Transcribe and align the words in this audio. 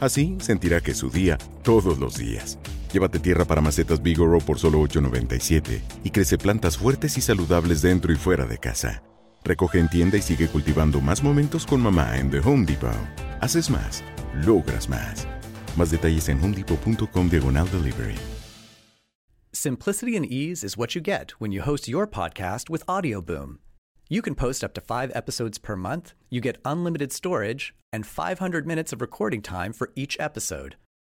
Así 0.00 0.36
sentirá 0.40 0.80
que 0.80 0.92
es 0.92 0.98
su 0.98 1.10
día 1.10 1.38
todos 1.62 1.98
los 1.98 2.16
días. 2.16 2.58
Llévate 2.92 3.18
tierra 3.18 3.44
para 3.44 3.60
macetas 3.60 4.02
Bigoro 4.02 4.38
por 4.38 4.58
solo 4.58 4.80
$8.97 4.82 5.80
y 6.04 6.10
crece 6.10 6.38
plantas 6.38 6.78
fuertes 6.78 7.18
y 7.18 7.20
saludables 7.20 7.82
dentro 7.82 8.12
y 8.12 8.16
fuera 8.16 8.46
de 8.46 8.58
casa. 8.58 9.02
Recoge 9.44 9.78
en 9.78 9.88
tienda 9.88 10.16
y 10.16 10.22
sigue 10.22 10.48
cultivando 10.48 11.00
más 11.00 11.22
momentos 11.22 11.66
con 11.66 11.80
mamá 11.80 12.18
en 12.18 12.30
The 12.30 12.40
Home 12.40 12.66
Depot. 12.66 12.90
Haces 13.40 13.70
más, 13.70 14.02
logras 14.44 14.88
más. 14.88 15.26
Más 15.76 15.90
detalles 15.90 16.28
en 16.28 16.42
homedepot.com 16.42 17.28
diagonal 17.28 17.68
delivery. 17.70 18.16
Simplicity 19.52 20.16
and 20.16 20.26
ease 20.26 20.62
is 20.62 20.76
what 20.76 20.94
you 20.94 21.00
get 21.00 21.32
when 21.38 21.50
you 21.50 21.62
host 21.62 21.88
your 21.88 22.06
podcast 22.06 22.68
with 22.68 22.84
Audioboom. 22.86 23.58
You 24.08 24.22
can 24.22 24.36
post 24.36 24.62
up 24.62 24.72
to 24.74 24.80
five 24.80 25.10
episodes 25.16 25.58
per 25.58 25.74
month, 25.74 26.14
you 26.30 26.40
get 26.40 26.60
unlimited 26.64 27.10
storage, 27.10 27.74
and 27.92 28.06
500 28.06 28.64
minutes 28.64 28.92
of 28.92 29.00
recording 29.00 29.42
time 29.42 29.72
for 29.72 29.90
each 29.96 30.16
episode. 30.20 30.76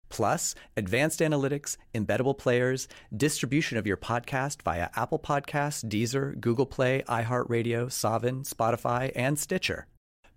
Plus, 0.09 0.55
advanced 0.75 1.19
analytics, 1.19 1.77
embeddable 1.93 2.35
players, 2.35 2.87
distribution 3.15 3.77
of 3.77 3.85
your 3.85 3.95
podcast 3.95 4.63
via 4.63 4.89
Apple 4.95 5.19
Podcasts, 5.19 5.87
Deezer, 5.87 6.39
Google 6.39 6.65
Play, 6.65 7.03
iHeartRadio, 7.07 7.91
Savin, 7.91 8.41
Spotify, 8.41 9.11
and 9.15 9.37
Stitcher, 9.37 9.85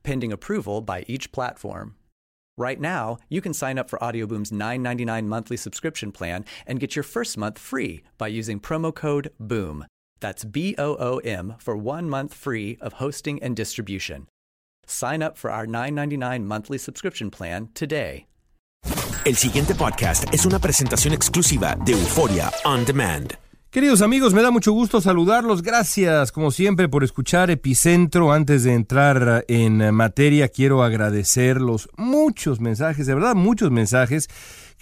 pending 0.03 0.31
approval 0.31 0.83
by 0.83 1.07
each 1.09 1.33
platform. 1.33 1.95
Right 2.59 2.79
now, 2.79 3.17
you 3.31 3.41
can 3.41 3.55
sign 3.55 3.79
up 3.79 3.89
for 3.89 4.03
Audioboom's 4.05 4.51
$9.99 4.51 5.25
monthly 5.25 5.57
subscription 5.57 6.13
plan 6.13 6.45
and 6.67 6.79
get 6.79 6.95
your 6.95 7.03
first 7.03 7.39
month 7.39 7.59
free 7.59 8.03
by 8.19 8.29
using 8.29 8.61
promo 8.61 8.95
code 8.95 9.33
BOOM. 9.41 9.87
That's 10.23 10.47
B 10.47 10.75
O 10.79 10.97
O 10.99 11.19
M 11.19 11.57
for 11.59 11.77
one 11.77 12.09
month 12.09 12.33
free 12.33 12.79
of 12.81 12.95
hosting 12.95 13.43
and 13.43 13.55
distribution. 13.55 14.29
Sign 14.87 15.23
up 15.23 15.37
for 15.37 15.51
our 15.51 15.67
$9.99 15.67 16.45
monthly 16.45 16.79
subscription 16.79 17.31
plan 17.31 17.69
today. 17.75 18.27
El 19.25 19.37
siguiente 19.37 19.75
podcast 19.77 20.25
es 20.33 20.47
una 20.47 20.59
presentación 20.59 21.13
exclusiva 21.15 21.77
de 21.85 21.93
Euforia 21.93 22.51
On 22.65 22.85
Demand. 22.85 23.35
Queridos 23.71 24.03
amigos, 24.03 24.35
me 24.35 24.43
da 24.43 24.51
mucho 24.51 24.73
gusto 24.73 25.01
saludarlos. 25.01 25.63
Gracias, 25.63 26.31
como 26.31 26.51
siempre, 26.51 26.89
por 26.91 27.05
escuchar 27.05 27.51
Epicentro. 27.51 28.31
Antes 28.31 28.65
de 28.65 28.75
entrar 28.75 29.47
en 29.49 29.95
materia, 29.95 30.49
quiero 30.49 30.83
agradecer 30.83 31.61
los 31.61 31.89
muchos 31.97 32.61
mensajes, 32.61 33.07
de 33.07 33.15
verdad, 33.15 33.35
muchos 33.35 33.71
mensajes 33.71 34.29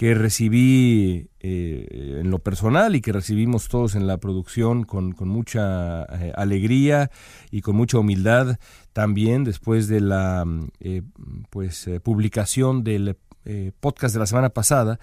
que 0.00 0.14
recibí 0.14 1.28
eh, 1.40 2.20
en 2.22 2.30
lo 2.30 2.38
personal 2.38 2.96
y 2.96 3.02
que 3.02 3.12
recibimos 3.12 3.68
todos 3.68 3.94
en 3.94 4.06
la 4.06 4.16
producción 4.16 4.84
con, 4.84 5.12
con 5.12 5.28
mucha 5.28 6.04
eh, 6.04 6.32
alegría 6.36 7.10
y 7.50 7.60
con 7.60 7.76
mucha 7.76 7.98
humildad 7.98 8.56
también 8.94 9.44
después 9.44 9.88
de 9.88 10.00
la 10.00 10.46
eh, 10.80 11.02
pues 11.50 11.86
publicación 12.02 12.82
del 12.82 13.18
podcast 13.80 14.14
de 14.14 14.20
la 14.20 14.26
semana 14.26 14.48
pasada 14.48 14.98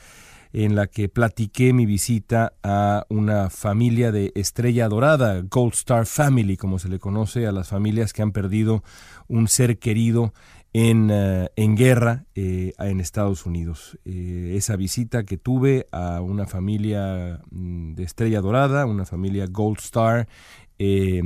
en 0.51 0.75
la 0.75 0.87
que 0.87 1.09
platiqué 1.09 1.73
mi 1.73 1.85
visita 1.85 2.53
a 2.63 3.05
una 3.09 3.51
familia 3.51 4.11
de 4.11 4.31
estrella 4.33 4.87
dorada, 4.87 5.43
Gold 5.47 5.73
Star 5.73 6.07
Family, 6.07 6.57
como 6.57 6.79
se 6.79 6.89
le 6.89 6.97
conoce 6.97 7.45
a 7.45 7.51
las 7.51 7.67
familias 7.67 8.13
que 8.13 8.23
han 8.23 8.31
perdido 8.31 8.83
un 9.27 9.47
ser 9.47 9.77
querido 9.77 10.33
en, 10.77 11.09
uh, 11.09 11.47
en 11.55 11.75
guerra 11.75 12.25
eh, 12.35 12.73
en 12.77 12.99
Estados 12.99 13.47
Unidos. 13.47 13.97
Eh, 14.05 14.53
esa 14.55 14.75
visita 14.75 15.23
que 15.23 15.35
tuve 15.35 15.87
a 15.91 16.21
una 16.21 16.45
familia 16.45 17.41
mm, 17.49 17.95
de 17.95 18.03
estrella 18.03 18.41
dorada, 18.41 18.85
una 18.85 19.03
familia 19.03 19.47
Gold 19.47 19.79
Star, 19.79 20.27
eh, 20.77 21.23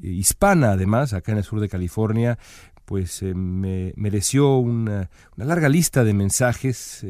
hispana 0.00 0.72
además, 0.72 1.12
acá 1.12 1.32
en 1.32 1.38
el 1.38 1.44
sur 1.44 1.60
de 1.60 1.68
California, 1.68 2.38
pues 2.86 3.22
me 3.22 3.92
mereció 3.96 4.56
una, 4.56 5.10
larga 5.36 5.68
lista 5.68 6.02
de 6.02 6.14
mensajes 6.14 7.04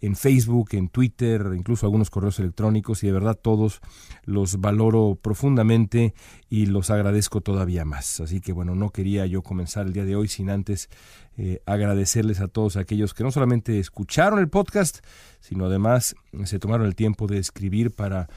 en 0.00 0.16
Facebook, 0.16 0.70
en 0.72 0.88
Twitter, 0.88 1.52
incluso 1.56 1.86
algunos 1.86 2.10
correos 2.10 2.38
electrónicos 2.38 3.02
y 3.02 3.06
de 3.06 3.12
verdad 3.12 3.38
todos 3.40 3.80
los 4.24 4.60
valoro 4.60 5.18
profundamente 5.20 6.14
y 6.48 6.66
los 6.66 6.90
agradezco 6.90 7.40
todavía 7.40 7.84
más. 7.84 8.20
Así 8.20 8.40
que 8.40 8.52
bueno, 8.52 8.74
no 8.74 8.90
quería 8.90 9.26
yo 9.26 9.42
comenzar 9.42 9.86
el 9.86 9.92
día 9.92 10.04
de 10.04 10.16
hoy 10.16 10.28
sin 10.28 10.50
antes 10.50 10.88
eh, 11.36 11.62
agradecerles 11.66 12.40
a 12.40 12.48
todos 12.48 12.76
aquellos 12.76 13.14
que 13.14 13.24
no 13.24 13.30
solamente 13.30 13.78
escucharon 13.78 14.38
el 14.38 14.48
podcast, 14.48 14.98
sino 15.40 15.66
además 15.66 16.14
se 16.44 16.58
tomaron 16.58 16.86
el 16.86 16.94
tiempo 16.94 17.26
de 17.26 17.38
escribir 17.38 17.94
para 17.94 18.28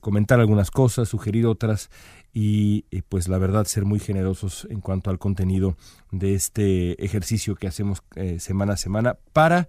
comentar 0.00 0.38
algunas 0.38 0.70
cosas, 0.70 1.08
sugerir 1.08 1.44
otras 1.44 1.90
y 2.32 2.82
pues 3.08 3.28
la 3.28 3.38
verdad 3.38 3.64
ser 3.64 3.84
muy 3.84 3.98
generosos 3.98 4.66
en 4.70 4.80
cuanto 4.80 5.10
al 5.10 5.18
contenido 5.18 5.76
de 6.12 6.34
este 6.34 7.02
ejercicio 7.04 7.56
que 7.56 7.66
hacemos 7.66 8.02
eh, 8.14 8.38
semana 8.38 8.74
a 8.74 8.76
semana 8.76 9.16
para 9.32 9.68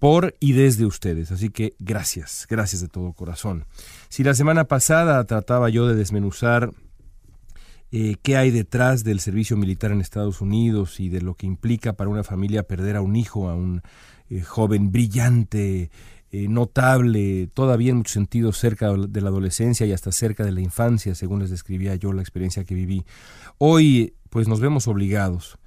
por 0.00 0.34
y 0.40 0.54
desde 0.54 0.86
ustedes. 0.86 1.30
Así 1.30 1.50
que 1.50 1.74
gracias, 1.78 2.46
gracias 2.50 2.82
de 2.82 2.88
todo 2.88 3.12
corazón. 3.12 3.66
Si 4.08 4.24
la 4.24 4.34
semana 4.34 4.64
pasada 4.64 5.22
trataba 5.24 5.68
yo 5.68 5.86
de 5.86 5.94
desmenuzar 5.94 6.72
eh, 7.92 8.16
qué 8.22 8.36
hay 8.36 8.50
detrás 8.50 9.04
del 9.04 9.20
servicio 9.20 9.56
militar 9.56 9.92
en 9.92 10.00
Estados 10.00 10.40
Unidos 10.40 10.98
y 11.00 11.10
de 11.10 11.20
lo 11.20 11.34
que 11.34 11.46
implica 11.46 11.92
para 11.92 12.10
una 12.10 12.24
familia 12.24 12.62
perder 12.62 12.96
a 12.96 13.02
un 13.02 13.14
hijo, 13.14 13.48
a 13.48 13.54
un 13.54 13.82
eh, 14.30 14.40
joven 14.40 14.90
brillante, 14.90 15.90
eh, 16.32 16.48
notable, 16.48 17.50
todavía 17.52 17.90
en 17.90 17.98
muchos 17.98 18.14
sentidos 18.14 18.56
cerca 18.56 18.92
de 18.92 19.20
la 19.20 19.28
adolescencia 19.28 19.84
y 19.84 19.92
hasta 19.92 20.12
cerca 20.12 20.44
de 20.44 20.52
la 20.52 20.60
infancia, 20.60 21.14
según 21.14 21.40
les 21.40 21.50
describía 21.50 21.94
yo 21.96 22.12
la 22.12 22.22
experiencia 22.22 22.64
que 22.64 22.74
viví. 22.74 23.04
Hoy 23.58 24.14
pues 24.30 24.48
nos 24.48 24.60
vemos 24.60 24.88
obligados 24.88 25.58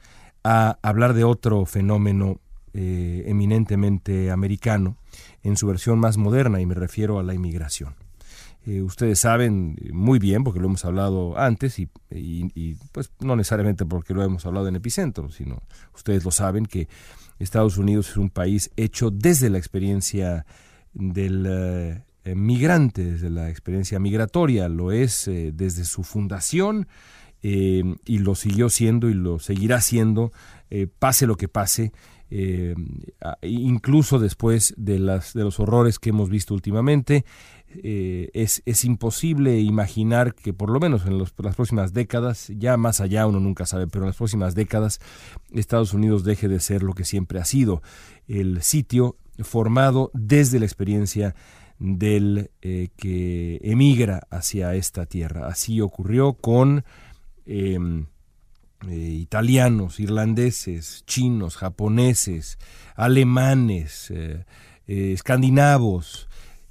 a 0.44 0.80
hablar 0.82 1.14
de 1.14 1.24
otro 1.24 1.66
fenómeno 1.66 2.40
eh, 2.74 3.24
eminentemente 3.28 4.32
americano 4.32 4.98
en 5.44 5.58
su 5.58 5.68
versión 5.68 6.00
más 6.00 6.18
moderna 6.18 6.62
y 6.62 6.66
me 6.66 6.76
refiero 6.76 7.20
a 7.20 7.24
la 7.24 7.34
inmigración. 7.34 7.96
Eh, 8.66 8.82
ustedes 8.82 9.20
saben 9.20 9.76
muy 9.92 10.20
bien, 10.20 10.44
porque 10.44 10.60
lo 10.60 10.68
hemos 10.68 10.86
hablado 10.86 11.38
antes, 11.38 11.80
y, 11.80 11.90
pues 12.94 13.12
no 13.20 13.36
necesariamente 13.36 13.86
porque 13.86 14.14
lo 14.14 14.24
hemos 14.24 14.46
hablado 14.46 14.68
en 14.70 14.76
Epicentro, 14.78 15.30
sino 15.32 15.62
ustedes 15.94 16.24
lo 16.24 16.32
saben, 16.32 16.66
que 16.66 16.88
Estados 17.40 17.78
Unidos 17.78 18.12
es 18.12 18.18
un 18.18 18.30
país 18.30 18.72
hecho 18.78 19.12
desde 19.12 19.50
la 19.50 19.58
experiencia 19.58 20.46
del 20.94 21.46
eh, 22.24 22.36
migrante, 22.36 23.04
desde 23.04 23.30
la 23.30 23.50
experiencia 23.50 24.00
migratoria, 24.00 24.70
lo 24.70 24.94
es 24.94 25.28
eh, 25.28 25.52
desde 25.54 25.84
su 25.84 26.04
fundación 26.04 26.88
y 27.46 28.20
lo 28.20 28.36
siguió 28.36 28.70
siendo 28.70 29.10
y 29.10 29.14
lo 29.14 29.38
seguirá 29.38 29.82
siendo, 29.82 30.32
pase 30.98 31.28
lo 31.28 31.36
que 31.36 31.50
pase, 31.50 31.92
incluso 33.42 34.20
después 34.20 34.74
de, 34.78 35.00
las, 35.00 35.34
de 35.34 35.44
los 35.44 35.60
horrores 35.60 36.00
que 36.00 36.10
hemos 36.10 36.30
visto 36.30 36.54
últimamente, 36.54 37.26
es, 37.84 38.62
es, 38.66 38.86
imposible 38.86 39.60
imaginar 39.60 40.36
que 40.36 40.54
por 40.54 40.70
lo 40.70 40.80
menos 40.80 41.06
en 41.06 41.18
las 41.18 41.56
próximas 41.56 41.94
décadas, 41.94 42.52
ya 42.58 42.78
más 42.78 43.02
allá 43.02 43.26
uno 43.28 43.40
nunca 43.40 43.66
sabe, 43.66 43.88
pero 43.88 44.06
en 44.06 44.10
las 44.10 44.18
próximas 44.18 44.54
décadas 44.56 45.00
Estados 45.52 45.94
Unidos 45.94 46.24
deje 46.24 46.48
de 46.48 46.60
ser 46.60 46.84
lo 46.84 46.94
que 46.94 47.04
siempre 47.04 47.40
ha 47.40 47.46
sido, 47.46 47.82
el 48.28 48.62
sitio 48.62 49.18
formado 49.40 50.12
desde 50.14 50.60
la 50.60 50.66
experiencia 50.66 51.36
del 51.80 52.52
eh, 52.62 52.90
que 52.96 53.60
emigra 53.64 54.22
hacia 54.30 54.76
esta 54.76 55.06
tierra. 55.06 55.48
Así 55.48 55.82
ocurrió 55.82 56.34
con 56.34 56.86
em, 57.46 58.06
eh, 58.90 58.96
italianos, 58.96 60.00
irlandeses, 60.00 61.04
chinos, 61.06 61.58
japoneses, 61.58 62.58
alemanes, 62.96 64.12
eh, 64.12 64.46
escandinavos. 64.88 66.28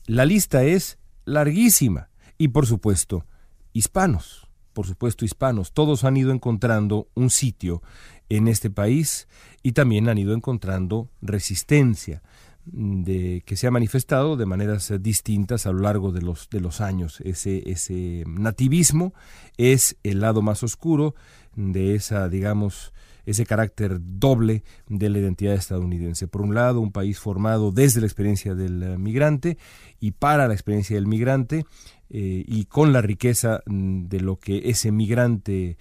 La 0.06 0.25
lista 0.25 0.64
es 0.64 0.99
larguísima. 1.25 2.09
Y 2.38 2.49
por 2.49 2.67
supuesto, 2.67 3.26
hispanos. 3.73 4.49
Por 4.73 4.87
supuesto, 4.87 5.25
hispanos. 5.25 5.73
Todos 5.73 6.05
han 6.05 6.17
ido 6.17 6.32
encontrando 6.32 7.09
un 7.14 7.31
sitio 7.31 7.82
en 8.29 8.49
este 8.49 8.70
país 8.70 9.29
y 9.62 9.73
también 9.73 10.08
han 10.08 10.19
ido 10.19 10.35
encontrando 10.35 11.11
resistencia 11.20 12.23
de, 12.64 13.43
que 13.44 13.56
se 13.56 13.67
ha 13.67 13.70
manifestado 13.70 14.37
de 14.37 14.47
maneras 14.47 14.93
distintas 15.00 15.67
a 15.67 15.73
lo 15.73 15.81
largo 15.81 16.12
de 16.12 16.23
los, 16.23 16.49
de 16.50 16.61
los 16.61 16.81
años. 16.81 17.20
Ese, 17.20 17.69
ese 17.70 18.25
nativismo 18.26 19.14
es 19.56 19.97
el 20.03 20.20
lado 20.20 20.43
más 20.43 20.62
oscuro 20.62 21.14
de 21.55 21.94
esa, 21.94 22.29
digamos, 22.29 22.93
ese 23.25 23.47
carácter 23.47 23.99
doble 24.00 24.64
de 24.88 25.09
la 25.09 25.19
identidad 25.19 25.55
estadounidense. 25.55 26.29
Por 26.29 26.43
un 26.43 26.55
lado, 26.55 26.81
un 26.81 26.93
país 26.93 27.19
formado 27.19 27.70
desde 27.70 28.00
la 28.00 28.06
experiencia 28.06 28.55
del 28.55 28.99
migrante 28.99 29.58
y 30.00 30.12
para 30.12 30.49
la 30.49 30.55
experiencia 30.55 30.97
del 30.97 31.06
migrante 31.06 31.65
eh, 32.11 32.44
y 32.47 32.67
con 32.67 32.93
la 32.93 33.00
riqueza 33.00 33.62
mm, 33.67 34.08
de 34.08 34.20
lo 34.20 34.38
que 34.38 34.69
ese 34.69 34.93
migrante 34.93 35.79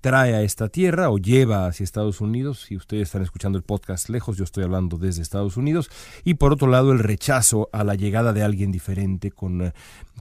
trae 0.00 0.34
a 0.34 0.42
esta 0.42 0.68
tierra 0.68 1.10
o 1.10 1.18
lleva 1.18 1.66
hacia 1.66 1.84
Estados 1.84 2.20
Unidos. 2.20 2.64
Si 2.66 2.76
ustedes 2.76 3.04
están 3.04 3.22
escuchando 3.22 3.58
el 3.58 3.64
podcast 3.64 4.08
lejos, 4.08 4.36
yo 4.36 4.44
estoy 4.44 4.64
hablando 4.64 4.98
desde 4.98 5.22
Estados 5.22 5.56
Unidos. 5.56 5.90
Y 6.24 6.34
por 6.34 6.52
otro 6.52 6.68
lado, 6.68 6.92
el 6.92 6.98
rechazo 6.98 7.68
a 7.72 7.84
la 7.84 7.94
llegada 7.94 8.32
de 8.32 8.42
alguien 8.42 8.72
diferente, 8.72 9.30
con 9.30 9.62
eh, 9.62 9.72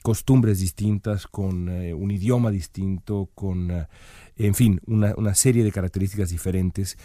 costumbres 0.04 0.60
distintas, 0.60 1.28
con 1.28 1.70
eh, 1.70 1.94
un 1.94 2.12
idioma 2.12 2.52
distinto, 2.52 3.30
con, 3.34 3.72
eh, 3.72 3.88
en 4.38 4.54
fin, 4.54 4.82
una, 4.86 5.14
una, 5.18 5.36
serie 5.36 5.64
de 5.64 5.72
características 5.72 6.30
diferentes 6.30 6.98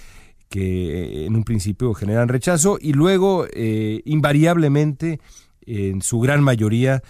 que 0.49 1.27
en 1.27 1.35
un 1.35 1.45
principio 1.45 1.95
generan 1.95 2.29
rechazo 2.29 2.79
y 2.81 2.93
luego, 2.93 3.47
invariablemente, 4.05 5.19
en 5.67 6.01
su 6.01 6.21
gran 6.21 6.45
mayoría, 6.45 7.03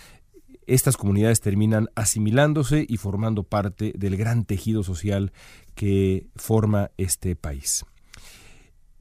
estas 0.66 0.96
comunidades 0.96 1.40
terminan 1.40 1.88
asimilándose 1.94 2.84
y 2.88 2.96
formando 2.96 3.42
parte 3.42 3.92
del 3.96 4.16
gran 4.16 4.44
tejido 4.44 4.82
social 4.82 5.32
que 5.74 6.28
forma 6.36 6.90
este 6.96 7.36
país. 7.36 7.84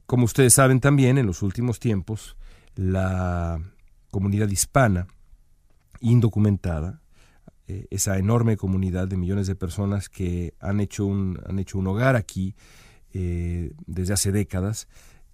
Como 0.06 0.24
ustedes 0.24 0.54
saben 0.54 0.80
también, 0.80 1.18
en 1.18 1.26
los 1.26 1.42
últimos 1.42 1.80
tiempos, 1.80 2.36
la 2.74 3.60
comunidad 4.10 4.48
hispana 4.48 5.06
indocumentada, 6.00 7.00
eh, 7.66 7.86
esa 7.90 8.18
enorme 8.18 8.58
comunidad 8.58 9.08
de 9.08 9.16
millones 9.16 9.46
de 9.46 9.54
personas 9.54 10.10
que 10.10 10.54
han 10.60 10.80
hecho 10.80 11.06
un, 11.06 11.40
han 11.46 11.58
hecho 11.58 11.78
un 11.78 11.86
hogar 11.86 12.14
aquí 12.14 12.54
eh, 13.14 13.72
desde 13.86 14.12
hace 14.12 14.32
décadas, 14.32 14.86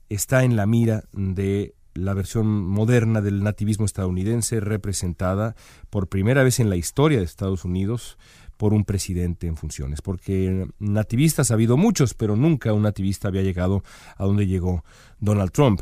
está 0.09 0.44
en 0.44 0.55
la 0.55 0.67
mira 0.67 1.05
de 1.12 1.75
la 1.95 2.15
versión 2.15 2.47
moderna 2.47 3.21
del 3.21 3.43
nativismo 3.43 3.85
estadounidense 3.85 4.61
representada 4.61 5.57
por 5.91 6.09
primera 6.09 6.43
vez 6.43 6.61
en 6.61 6.71
la 6.71 6.77
historia 6.77 7.19
de 7.19 7.25
Estados 7.25 7.65
Unidos 7.65 8.19
por 8.57 8.75
un 8.75 8.85
presidente 8.85 9.47
en 9.47 9.57
funciones, 9.57 10.03
porque 10.03 10.69
nativistas 10.79 11.51
ha 11.51 11.55
habido 11.55 11.79
muchos, 11.79 12.13
pero 12.13 12.37
nunca 12.37 12.75
un 12.75 12.83
nativista 12.83 13.29
había 13.29 13.41
llegado 13.41 13.83
a 14.19 14.27
donde 14.27 14.47
llegó 14.47 14.85
Donald 15.19 15.51
Trump. 15.51 15.81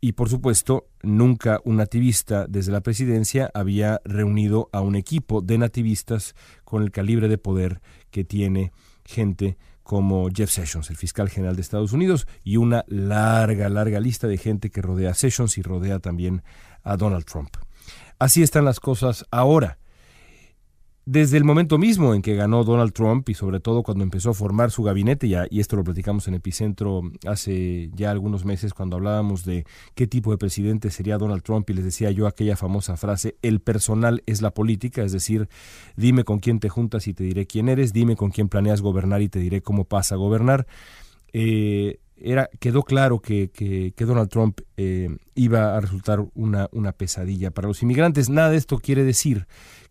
Y 0.00 0.12
por 0.12 0.28
supuesto, 0.28 0.88
nunca 1.02 1.60
un 1.64 1.76
nativista 1.76 2.46
desde 2.46 2.70
la 2.70 2.82
presidencia 2.82 3.50
había 3.54 4.02
reunido 4.04 4.68
a 4.72 4.82
un 4.82 4.94
equipo 4.94 5.40
de 5.40 5.56
nativistas 5.56 6.34
con 6.64 6.82
el 6.82 6.90
calibre 6.90 7.28
de 7.28 7.38
poder 7.38 7.80
que 8.10 8.24
tiene 8.24 8.72
gente 9.06 9.56
como 9.88 10.28
Jeff 10.28 10.50
Sessions, 10.50 10.90
el 10.90 10.98
fiscal 10.98 11.30
general 11.30 11.56
de 11.56 11.62
Estados 11.62 11.94
Unidos, 11.94 12.26
y 12.44 12.58
una 12.58 12.84
larga, 12.88 13.70
larga 13.70 14.00
lista 14.00 14.26
de 14.28 14.36
gente 14.36 14.68
que 14.68 14.82
rodea 14.82 15.12
a 15.12 15.14
Sessions 15.14 15.56
y 15.56 15.62
rodea 15.62 15.98
también 15.98 16.42
a 16.82 16.98
Donald 16.98 17.24
Trump. 17.24 17.48
Así 18.18 18.42
están 18.42 18.66
las 18.66 18.80
cosas 18.80 19.24
ahora. 19.30 19.77
Desde 21.10 21.38
el 21.38 21.44
momento 21.44 21.78
mismo 21.78 22.12
en 22.12 22.20
que 22.20 22.34
ganó 22.34 22.64
Donald 22.64 22.92
Trump 22.92 23.26
y 23.30 23.32
sobre 23.32 23.60
todo 23.60 23.82
cuando 23.82 24.04
empezó 24.04 24.28
a 24.28 24.34
formar 24.34 24.70
su 24.70 24.82
gabinete, 24.82 25.26
y 25.48 25.58
esto 25.58 25.74
lo 25.74 25.82
platicamos 25.82 26.28
en 26.28 26.34
Epicentro 26.34 27.00
hace 27.26 27.88
ya 27.94 28.10
algunos 28.10 28.44
meses 28.44 28.74
cuando 28.74 28.96
hablábamos 28.96 29.46
de 29.46 29.64
qué 29.94 30.06
tipo 30.06 30.32
de 30.32 30.36
presidente 30.36 30.90
sería 30.90 31.16
Donald 31.16 31.42
Trump 31.42 31.70
y 31.70 31.72
les 31.72 31.86
decía 31.86 32.10
yo 32.10 32.26
aquella 32.26 32.56
famosa 32.56 32.98
frase, 32.98 33.36
el 33.40 33.60
personal 33.60 34.22
es 34.26 34.42
la 34.42 34.50
política, 34.50 35.02
es 35.02 35.12
decir, 35.12 35.48
dime 35.96 36.24
con 36.24 36.40
quién 36.40 36.60
te 36.60 36.68
juntas 36.68 37.08
y 37.08 37.14
te 37.14 37.24
diré 37.24 37.46
quién 37.46 37.70
eres, 37.70 37.94
dime 37.94 38.14
con 38.14 38.30
quién 38.30 38.50
planeas 38.50 38.82
gobernar 38.82 39.22
y 39.22 39.30
te 39.30 39.38
diré 39.38 39.62
cómo 39.62 39.84
pasa 39.84 40.16
a 40.16 40.18
gobernar. 40.18 40.66
Eh, 41.32 42.00
era, 42.18 42.50
quedó 42.58 42.82
claro 42.82 43.20
que, 43.20 43.48
que, 43.48 44.04
Donald 44.04 44.28
Trump 44.28 44.60
eh, 44.76 45.08
iba 45.34 45.74
a 45.74 45.80
resultar 45.80 46.22
una, 46.34 46.68
una 46.70 46.92
pesadilla 46.92 47.50
para 47.50 47.68
los 47.68 47.82
inmigrantes. 47.82 48.28
Nada 48.28 48.50
de 48.50 48.58
esto 48.58 48.78
quiere 48.78 49.04
decir 49.04 49.46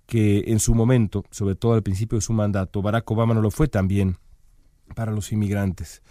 que 0.07 0.45
en 0.48 0.59
su 0.59 0.74
momento, 0.74 1.25
sobre 1.30 1.56
todo 1.56 1.74
al 1.74 1.83
principio 1.83 2.18
de 2.18 2.21
su 2.21 2.33
mandato, 2.33 2.81
Barack 2.81 3.09
Obama 3.12 3.33
no 3.33 3.42
lo 3.42 3.51
fue 3.51 3.68
también 3.68 4.18
para 4.95 5.12
los 5.12 5.31
inmigrantes. 5.31 6.01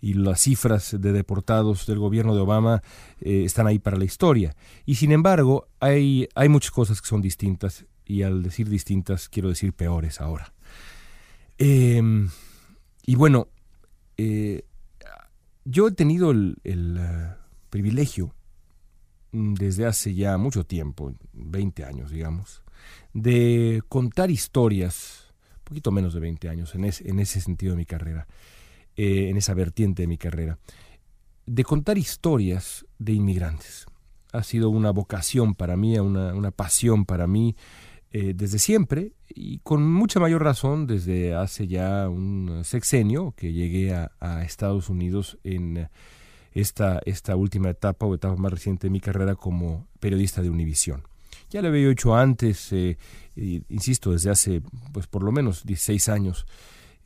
Y 0.00 0.14
las 0.14 0.42
cifras 0.42 0.96
de 1.00 1.12
deportados 1.12 1.86
del 1.86 1.98
gobierno 1.98 2.34
de 2.34 2.42
Obama 2.42 2.82
eh, 3.20 3.42
están 3.44 3.66
ahí 3.66 3.80
para 3.80 3.96
la 3.96 4.04
historia. 4.04 4.54
Y 4.86 4.94
sin 4.94 5.10
embargo, 5.10 5.66
hay, 5.80 6.28
hay 6.36 6.48
muchas 6.48 6.70
cosas 6.70 7.00
que 7.00 7.08
son 7.08 7.20
distintas, 7.20 7.86
y 8.04 8.22
al 8.22 8.42
decir 8.42 8.68
distintas, 8.68 9.28
quiero 9.28 9.48
decir 9.48 9.72
peores 9.72 10.20
ahora. 10.20 10.52
Em, 11.58 12.28
y 13.04 13.16
bueno, 13.16 13.48
eh, 14.16 14.62
yo 15.64 15.88
he 15.88 15.92
tenido 15.92 16.30
el, 16.30 16.56
uh, 16.64 17.34
privilegio 17.70 18.34
mm, 19.32 19.54
desde 19.54 19.86
hace 19.86 20.14
ya 20.14 20.38
mucho 20.38 20.64
tiempo, 20.64 21.12
20 21.32 21.84
años, 21.84 22.10
digamos, 22.10 22.62
de 23.12 23.82
contar 23.88 24.30
historias, 24.30 25.32
un 25.58 25.64
poquito 25.64 25.90
menos 25.90 26.14
de 26.14 26.20
20 26.20 26.48
años 26.48 26.74
en, 26.74 26.84
en 26.84 27.18
ese 27.18 27.40
sentido 27.40 27.72
de 27.72 27.78
mi 27.78 27.86
carrera, 27.86 28.26
eh, 28.96 29.28
en 29.30 29.36
esa 29.36 29.54
vertiente 29.54 30.02
de 30.02 30.08
mi 30.08 30.18
carrera, 30.18 30.58
de 31.46 31.64
contar 31.64 31.98
historias 31.98 32.86
de 32.98 33.12
inmigrantes. 33.12 33.86
Ha 34.32 34.42
sido 34.42 34.70
una 34.70 34.90
vocación 34.90 35.54
para 35.54 35.76
mí, 35.76 35.98
una, 35.98 36.34
una 36.34 36.50
pasión 36.50 37.06
para 37.06 37.26
mí 37.26 37.56
eh, 38.10 38.32
desde 38.34 38.58
siempre 38.58 39.12
y 39.28 39.58
con 39.58 39.90
mucha 39.90 40.18
mayor 40.20 40.42
razón 40.42 40.86
desde 40.86 41.34
hace 41.34 41.66
ya 41.66 42.08
un 42.08 42.62
sexenio 42.64 43.34
que 43.36 43.52
llegué 43.52 43.94
a, 43.94 44.12
a 44.20 44.44
Estados 44.44 44.88
Unidos 44.88 45.38
en 45.44 45.88
esta, 46.52 47.00
esta 47.04 47.36
última 47.36 47.70
etapa 47.70 48.06
o 48.06 48.14
etapa 48.14 48.36
más 48.36 48.52
reciente 48.52 48.86
de 48.86 48.90
mi 48.90 49.00
carrera 49.00 49.34
como 49.34 49.86
periodista 50.00 50.42
de 50.42 50.50
Univisión. 50.50 51.02
Ya 51.50 51.62
lo 51.62 51.68
había 51.68 51.90
hecho 51.90 52.14
antes, 52.14 52.72
eh, 52.72 52.98
insisto, 53.68 54.12
desde 54.12 54.30
hace 54.30 54.62
pues 54.92 55.06
por 55.06 55.22
lo 55.22 55.32
menos 55.32 55.64
16 55.64 56.08
años, 56.10 56.46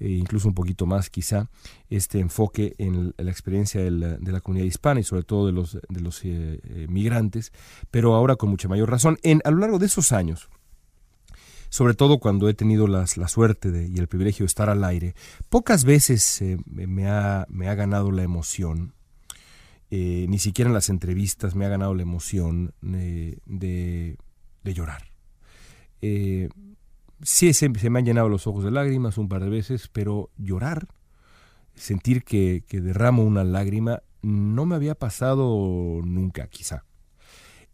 e 0.00 0.10
incluso 0.10 0.48
un 0.48 0.54
poquito 0.54 0.84
más 0.84 1.10
quizá, 1.10 1.48
este 1.90 2.18
enfoque 2.18 2.74
en 2.78 3.14
la 3.16 3.30
experiencia 3.30 3.80
de 3.82 3.90
la, 3.90 4.40
comunidad 4.40 4.66
hispana 4.66 4.98
y 4.98 5.04
sobre 5.04 5.22
todo 5.22 5.46
de 5.46 5.52
los, 5.52 5.78
de 5.88 6.00
los 6.00 6.24
eh, 6.24 6.60
eh, 6.64 6.86
migrantes, 6.88 7.52
pero 7.90 8.14
ahora 8.14 8.34
con 8.34 8.50
mucha 8.50 8.68
mayor 8.68 8.90
razón. 8.90 9.18
En, 9.22 9.40
a 9.44 9.50
lo 9.52 9.58
largo 9.58 9.78
de 9.78 9.86
esos 9.86 10.10
años, 10.10 10.48
sobre 11.68 11.94
todo 11.94 12.18
cuando 12.18 12.48
he 12.48 12.54
tenido 12.54 12.88
la 12.88 13.06
suerte 13.06 13.88
y 13.88 13.98
el 13.98 14.08
privilegio 14.08 14.42
de 14.44 14.48
estar 14.48 14.68
al 14.68 14.82
aire, 14.84 15.14
pocas 15.48 15.84
veces 15.84 16.42
me 16.66 17.08
ha 17.08 17.46
ganado 17.48 18.10
la 18.10 18.24
emoción 18.24 18.92
ni 19.92 20.38
siquiera 20.38 20.70
en 20.70 20.74
las 20.74 20.88
entrevistas 20.88 21.54
me 21.54 21.66
ha 21.66 21.68
ganado 21.68 21.94
la 21.94 22.02
emoción 22.02 22.72
de, 22.80 24.16
de 24.62 24.74
llorar. 24.74 25.12
Eh, 26.00 26.48
sí, 27.22 27.52
se, 27.52 27.68
me 27.68 27.98
han 27.98 28.04
llenado 28.04 28.28
los 28.28 28.46
ojos 28.46 28.64
de 28.64 28.70
lágrimas 28.70 29.18
un 29.18 29.28
par 29.28 29.42
de 29.42 29.50
veces, 29.50 29.88
pero 29.88 30.30
llorar, 30.36 30.88
sentir 31.74 32.24
que, 32.24 32.64
derramo 32.70 33.22
una 33.22 33.44
lágrima, 33.44 34.02
no 34.22 34.66
me 34.66 34.74
había 34.74 34.94
pasado 34.94 36.00
nunca, 36.04 36.48
quizá. 36.48 36.84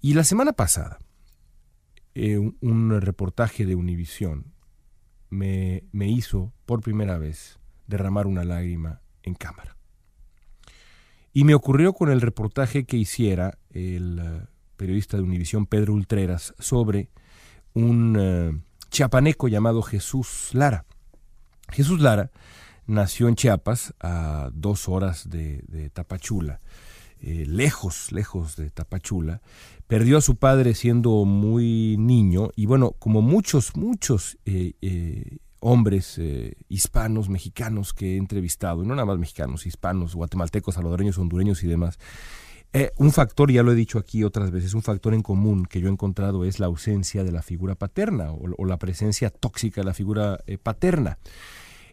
Y 0.00 0.14
la 0.14 0.24
semana 0.24 0.52
pasada, 0.52 0.98
eh, 2.14 2.38
un, 2.38 3.00
reportaje 3.00 3.66
de 3.66 3.74
Univisión 3.74 4.52
me, 5.30 5.84
me 5.92 6.08
hizo 6.08 6.52
por 6.66 6.80
primera 6.80 7.18
vez 7.18 7.58
derramar 7.86 8.26
una 8.26 8.44
lágrima 8.44 9.00
en 9.22 9.34
cámara. 9.34 9.76
Y 11.32 11.44
me 11.44 11.54
ocurrió 11.54 11.92
con 11.92 12.10
el 12.10 12.20
reportaje 12.20 12.84
que 12.84 12.96
hiciera 12.96 13.58
el 13.70 14.48
periodista 14.78 15.18
de 15.18 15.24
Univisión 15.24 15.66
Pedro 15.66 15.92
Ultreras 15.92 16.54
sobre 16.58 17.10
un 17.74 18.16
uh, 18.16 18.58
chiapaneco 18.90 19.48
llamado 19.48 19.82
Jesús 19.82 20.50
Lara. 20.54 20.86
Jesús 21.70 22.00
Lara 22.00 22.30
nació 22.86 23.28
en 23.28 23.36
Chiapas 23.36 23.94
a 24.00 24.50
dos 24.52 24.88
horas 24.88 25.28
de, 25.28 25.90
Tapachula, 25.92 26.60
eh, 27.20 27.44
lejos, 27.46 28.10
lejos 28.10 28.56
de 28.56 28.70
Tapachula. 28.70 29.42
Perdió 29.86 30.18
a 30.18 30.22
su 30.22 30.36
padre 30.36 30.74
siendo 30.74 31.24
muy 31.24 31.96
niño 31.98 32.50
y 32.56 32.66
bueno, 32.66 32.92
como 32.98 33.22
muchos, 33.22 33.76
muchos 33.76 34.38
eh, 34.44 34.72
eh, 34.80 35.38
hombres 35.60 36.20
hispanos, 36.68 37.28
mexicanos 37.28 37.92
que 37.92 38.14
he 38.14 38.16
entrevistado, 38.16 38.82
y 38.82 38.86
no 38.86 38.94
nada 38.94 39.06
más 39.06 39.18
mexicanos, 39.18 39.66
hispanos, 39.66 40.14
guatemaltecos, 40.14 40.76
salvadoreños, 40.76 41.18
hondureños 41.18 41.62
y 41.64 41.66
demás, 41.66 41.98
eh, 42.72 42.92
un 42.96 43.12
factor, 43.12 43.50
ya 43.50 43.62
lo 43.62 43.72
he 43.72 43.74
dicho 43.74 43.98
aquí 43.98 44.24
otras 44.24 44.50
veces, 44.50 44.74
un 44.74 44.82
factor 44.82 45.14
en 45.14 45.22
común 45.22 45.64
que 45.64 45.80
yo 45.80 45.88
he 45.88 45.92
encontrado 45.92 46.44
es 46.44 46.60
la 46.60 46.66
ausencia 46.66 47.24
de 47.24 47.32
la 47.32 47.42
figura 47.42 47.74
paterna 47.74 48.32
o, 48.32 48.64
la 48.66 48.78
presencia 48.78 49.30
tóxica 49.30 49.80
de 49.80 49.86
la 49.86 49.94
figura 49.94 50.40
eh, 50.46 50.58
paterna. 50.58 51.18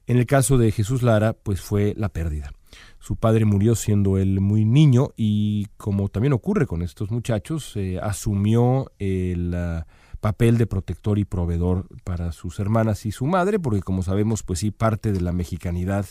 En 0.06 0.18
el 0.18 0.26
caso 0.26 0.58
de 0.58 0.72
Jesús 0.72 1.02
Lara, 1.02 1.34
pues 1.34 1.62
fue 1.62 1.94
la 1.98 2.10
pérdida. 2.10 2.52
Su 3.00 3.16
padre 3.16 3.46
murió 3.46 3.76
siendo 3.76 4.18
él 4.18 4.42
muy 4.42 4.66
niño 4.66 5.12
y 5.16 5.68
como 5.78 6.10
también 6.10 6.34
ocurre 6.34 6.68
con 6.68 6.82
estos 6.82 7.10
muchachos, 7.10 7.74
eh, 7.76 8.00
asumió 8.02 8.92
el 9.00 9.54
ah, 9.56 9.88
papel 10.20 10.58
de 10.58 10.68
protector 10.68 11.18
y 11.18 11.26
proveedor 11.26 11.88
para 12.04 12.34
sus 12.34 12.60
hermanas 12.60 13.06
y 13.06 13.12
su 13.12 13.26
madre, 13.26 13.60
porque 13.60 13.82
como 13.82 14.04
sabemos, 14.04 14.44
pues 14.44 14.60
sí, 14.60 14.72
parte 14.72 15.14
de 15.14 15.22
la 15.22 15.32
mexicanidad 15.32 16.06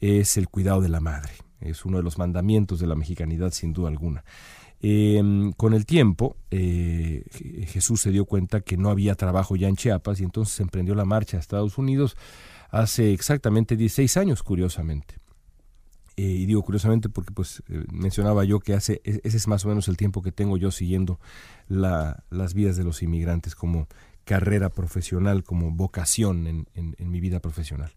es 0.00 0.36
el 0.36 0.48
cuidado 0.48 0.82
de 0.82 0.90
la 0.90 1.00
madre. 1.00 1.47
Es 1.60 1.84
uno 1.84 1.98
de 1.98 2.02
los 2.02 2.18
mandamientos 2.18 2.80
de 2.80 2.86
la 2.86 2.94
mexicanidad, 2.94 3.50
sin 3.52 3.72
duda 3.72 3.88
alguna. 3.88 4.24
Em, 4.80 5.52
con 5.52 5.74
el 5.74 5.86
tiempo, 5.86 6.36
eh, 6.50 7.24
Jesús 7.66 8.00
se 8.00 8.12
dio 8.12 8.26
cuenta 8.26 8.60
que 8.60 8.76
no 8.76 8.90
había 8.90 9.16
trabajo 9.16 9.56
ya 9.56 9.68
en 9.68 9.74
Chiapas 9.74 10.20
y 10.20 10.24
entonces 10.24 10.60
emprendió 10.60 10.94
la 10.94 11.04
marcha 11.04 11.36
a 11.36 11.40
Estados 11.40 11.78
Unidos 11.78 12.16
hace 12.70 13.12
exactamente 13.12 13.76
16 13.76 14.16
años, 14.16 14.42
curiosamente. 14.42 15.16
Eh, 16.16 16.22
y 16.22 16.46
digo 16.46 16.62
curiosamente 16.62 17.08
porque 17.08 17.32
pues 17.32 17.62
eh, 17.68 17.84
mencionaba 17.92 18.44
yo 18.44 18.58
que 18.60 18.74
hace 18.74 19.00
e, 19.04 19.20
ese 19.22 19.36
es 19.36 19.46
más 19.46 19.64
o 19.64 19.68
menos 19.68 19.86
el 19.86 19.96
tiempo 19.96 20.20
que 20.20 20.32
tengo 20.32 20.56
yo 20.56 20.72
siguiendo 20.72 21.20
las 21.68 22.54
vidas 22.54 22.76
de 22.76 22.82
los 22.82 23.02
inmigrantes 23.02 23.54
como 23.54 23.86
carrera 24.24 24.68
profesional, 24.68 25.42
como 25.42 25.70
vocación 25.70 26.66
en 26.74 27.10
mi 27.10 27.20
vida 27.20 27.40
profesional. 27.40 27.92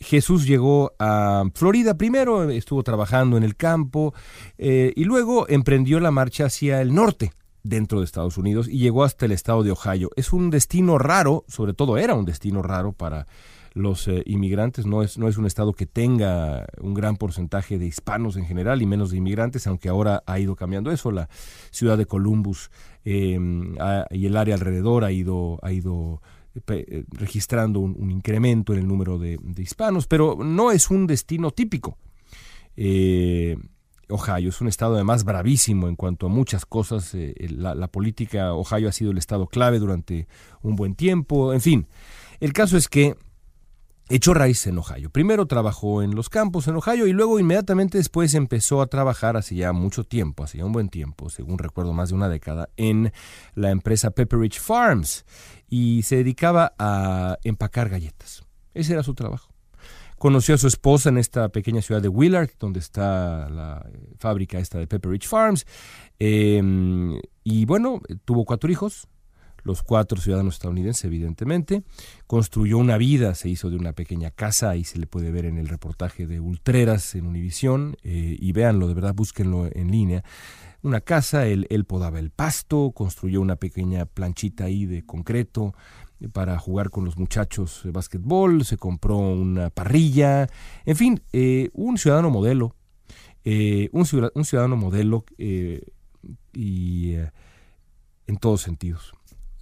Jesús 0.00 0.46
llegó 0.46 0.92
a 0.98 1.44
Florida 1.54 1.96
primero, 1.96 2.50
estuvo 2.50 2.82
trabajando 2.82 3.36
en 3.36 3.42
el 3.42 3.56
campo 3.56 4.14
eh, 4.58 4.92
y 4.94 5.04
luego 5.04 5.48
emprendió 5.48 6.00
la 6.00 6.10
marcha 6.10 6.46
hacia 6.46 6.82
el 6.82 6.94
norte 6.94 7.32
dentro 7.62 7.98
de 7.98 8.04
Estados 8.04 8.38
Unidos 8.38 8.68
y 8.68 8.78
llegó 8.78 9.04
hasta 9.04 9.26
el 9.26 9.32
estado 9.32 9.62
de 9.62 9.72
Ohio. 9.72 10.10
Es 10.16 10.32
un 10.32 10.50
destino 10.50 10.98
raro, 10.98 11.44
sobre 11.48 11.74
todo 11.74 11.98
era 11.98 12.14
un 12.14 12.24
destino 12.24 12.62
raro 12.62 12.92
para 12.92 13.26
los 13.76 14.08
eh, 14.08 14.22
inmigrantes, 14.24 14.86
no 14.86 15.02
es, 15.02 15.18
no 15.18 15.28
es 15.28 15.36
un 15.36 15.44
estado 15.44 15.74
que 15.74 15.84
tenga 15.84 16.66
un 16.80 16.94
gran 16.94 17.16
porcentaje 17.16 17.78
de 17.78 17.86
hispanos 17.86 18.36
en 18.36 18.46
general 18.46 18.80
y 18.80 18.86
menos 18.86 19.10
de 19.10 19.18
inmigrantes, 19.18 19.66
aunque 19.66 19.90
ahora 19.90 20.22
ha 20.26 20.38
ido 20.38 20.56
cambiando 20.56 20.90
eso. 20.90 21.10
La 21.10 21.28
ciudad 21.70 21.98
de 21.98 22.06
Columbus 22.06 22.70
eh, 23.04 23.38
y 24.10 24.26
el 24.26 24.36
área 24.36 24.54
alrededor 24.54 25.04
ha 25.04 25.12
ido, 25.12 25.58
ha 25.62 25.72
ido 25.72 26.22
registrando 27.10 27.80
un, 27.80 28.10
incremento 28.10 28.72
en 28.72 28.80
el 28.80 28.88
número 28.88 29.18
de, 29.18 29.38
hispanos, 29.58 30.06
pero 30.06 30.36
no 30.42 30.70
es 30.70 30.90
un 30.90 31.06
destino 31.06 31.50
típico. 31.50 31.98
Eh, 32.76 33.56
Ohio 34.08 34.50
es 34.50 34.60
un 34.60 34.68
estado 34.68 34.94
además 34.94 35.24
bravísimo 35.24 35.88
en 35.88 35.96
cuanto 35.96 36.26
a 36.26 36.28
muchas 36.28 36.64
cosas. 36.64 37.14
Eh, 37.14 37.34
la, 37.50 37.74
la, 37.74 37.88
política, 37.88 38.52
Ohio 38.54 38.88
ha 38.88 38.92
sido 38.92 39.10
el 39.10 39.18
estado 39.18 39.46
clave 39.48 39.78
durante 39.78 40.28
un 40.62 40.76
buen 40.76 40.94
tiempo. 40.94 41.52
En 41.52 41.60
fin, 41.60 41.86
el 42.40 42.52
caso 42.52 42.76
es 42.76 42.88
que 42.88 43.16
echó 44.08 44.34
raíz 44.34 44.66
en 44.66 44.78
Ohio. 44.78 45.10
Primero 45.10 45.46
trabajó 45.46 46.02
en 46.02 46.14
los 46.14 46.28
campos 46.28 46.68
en 46.68 46.76
Ohio 46.76 47.06
y 47.06 47.12
luego 47.12 47.38
inmediatamente 47.38 47.98
después 47.98 48.34
empezó 48.34 48.80
a 48.80 48.86
trabajar 48.86 49.36
hace 49.36 49.54
ya 49.54 49.72
mucho 49.72 50.04
tiempo, 50.04 50.44
hace 50.44 50.58
ya 50.58 50.64
un 50.64 50.72
buen 50.72 50.88
tiempo, 50.88 51.28
según 51.28 51.58
recuerdo 51.58 51.92
más 51.92 52.10
de 52.10 52.14
una 52.14 52.28
década, 52.28 52.68
en 52.76 53.12
la 53.54 53.70
empresa 53.70 54.10
Pepperidge 54.10 54.60
Farms 54.60 55.24
y 55.68 56.02
se 56.02 56.16
dedicaba 56.16 56.74
a 56.78 57.38
empacar 57.42 57.88
galletas. 57.88 58.44
Ese 58.74 58.92
era 58.92 59.02
su 59.02 59.14
trabajo. 59.14 59.50
Conoció 60.18 60.54
a 60.54 60.58
su 60.58 60.66
esposa 60.66 61.10
en 61.10 61.18
esta 61.18 61.50
pequeña 61.50 61.82
ciudad 61.82 62.00
de 62.00 62.08
Willard, 62.08 62.50
donde 62.58 62.80
está 62.80 63.50
la 63.50 63.86
eh, 63.92 64.14
fábrica 64.16 64.58
esta 64.58 64.78
de 64.78 64.86
Pepperidge 64.86 65.26
Farms. 65.26 65.66
Em, 66.18 67.20
y 67.44 67.66
bueno, 67.66 68.00
tuvo 68.24 68.46
cuatro 68.46 68.70
hijos, 68.70 69.08
los 69.66 69.82
cuatro 69.82 70.20
ciudadanos 70.20 70.54
estadounidenses, 70.54 71.04
evidentemente. 71.04 71.82
Construyó 72.28 72.78
una 72.78 72.96
vida, 72.96 73.34
se 73.34 73.48
hizo 73.48 73.68
de 73.68 73.76
una 73.76 73.92
pequeña 73.92 74.30
casa, 74.30 74.70
ahí 74.70 74.84
se 74.84 74.98
le 74.98 75.08
puede 75.08 75.32
ver 75.32 75.44
en 75.44 75.58
el 75.58 75.68
reportaje 75.68 76.26
de 76.26 76.38
Ultreras 76.38 77.16
en 77.16 77.26
Univisión, 77.26 77.96
eh, 78.04 78.36
y 78.38 78.52
véanlo, 78.52 78.86
de 78.86 78.94
verdad, 78.94 79.12
búsquenlo 79.12 79.68
en 79.72 79.90
línea. 79.90 80.22
Una 80.82 81.00
casa, 81.00 81.46
él, 81.46 81.66
podaba 81.84 82.20
el 82.20 82.30
pasto, 82.30 82.92
construyó 82.92 83.40
una 83.40 83.56
pequeña 83.56 84.06
planchita 84.06 84.64
ahí 84.64 84.86
de 84.86 85.04
concreto 85.04 85.74
para 86.32 86.56
jugar 86.60 86.90
con 86.90 87.04
los 87.04 87.18
muchachos 87.18 87.80
de 87.82 87.90
básquetbol, 87.90 88.64
se 88.64 88.76
compró 88.76 89.18
una 89.18 89.70
parrilla, 89.70 90.48
en 90.84 90.96
fin, 90.96 91.20
eh, 91.32 91.70
un 91.72 91.98
ciudadano 91.98 92.30
modelo, 92.30 92.76
eh, 93.44 93.88
un, 93.92 94.06
un, 94.34 94.44
ciudadano 94.44 94.76
modelo 94.76 95.24
y 96.54 97.14
en 97.14 98.36
todos 98.40 98.62
sentidos 98.62 99.15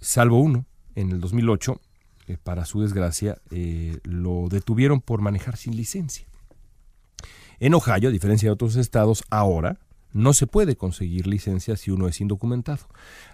salvo 0.05 0.39
uno, 0.39 0.65
en 0.93 1.11
el 1.11 1.19
2008, 1.19 1.81
eh, 2.27 2.37
para 2.41 2.65
su 2.65 2.81
desgracia, 2.81 3.37
eh, 3.49 3.99
lo 4.03 4.47
detuvieron 4.49 5.01
por 5.01 5.21
manejar 5.21 5.57
sin 5.57 5.75
licencia. 5.75 6.27
En 7.59 7.73
Ohio, 7.73 8.09
a 8.09 8.11
diferencia 8.11 8.49
de 8.49 8.53
otros 8.53 8.75
estados, 8.75 9.23
ahora 9.29 9.79
no 10.13 10.33
se 10.33 10.47
puede 10.47 10.75
conseguir 10.75 11.27
licencia 11.27 11.75
si 11.75 11.91
uno 11.91 12.07
es 12.07 12.21
indocumentado. 12.21 12.87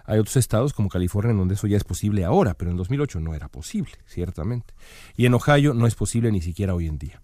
Hay 0.04 0.18
otros 0.18 0.36
estados 0.36 0.72
como 0.72 0.88
California 0.88 1.30
en 1.30 1.38
donde 1.38 1.54
eso 1.54 1.66
ya 1.66 1.76
es 1.76 1.84
posible 1.84 2.24
ahora, 2.24 2.54
pero 2.54 2.70
en 2.70 2.76
2008 2.76 3.20
no 3.20 3.34
era 3.34 3.48
posible, 3.48 3.92
ciertamente. 4.06 4.74
Y 5.16 5.26
en 5.26 5.34
Ohio 5.34 5.74
no 5.74 5.86
es 5.86 5.94
posible 5.94 6.32
ni 6.32 6.40
siquiera 6.40 6.74
hoy 6.74 6.86
en 6.86 6.98
día. 6.98 7.22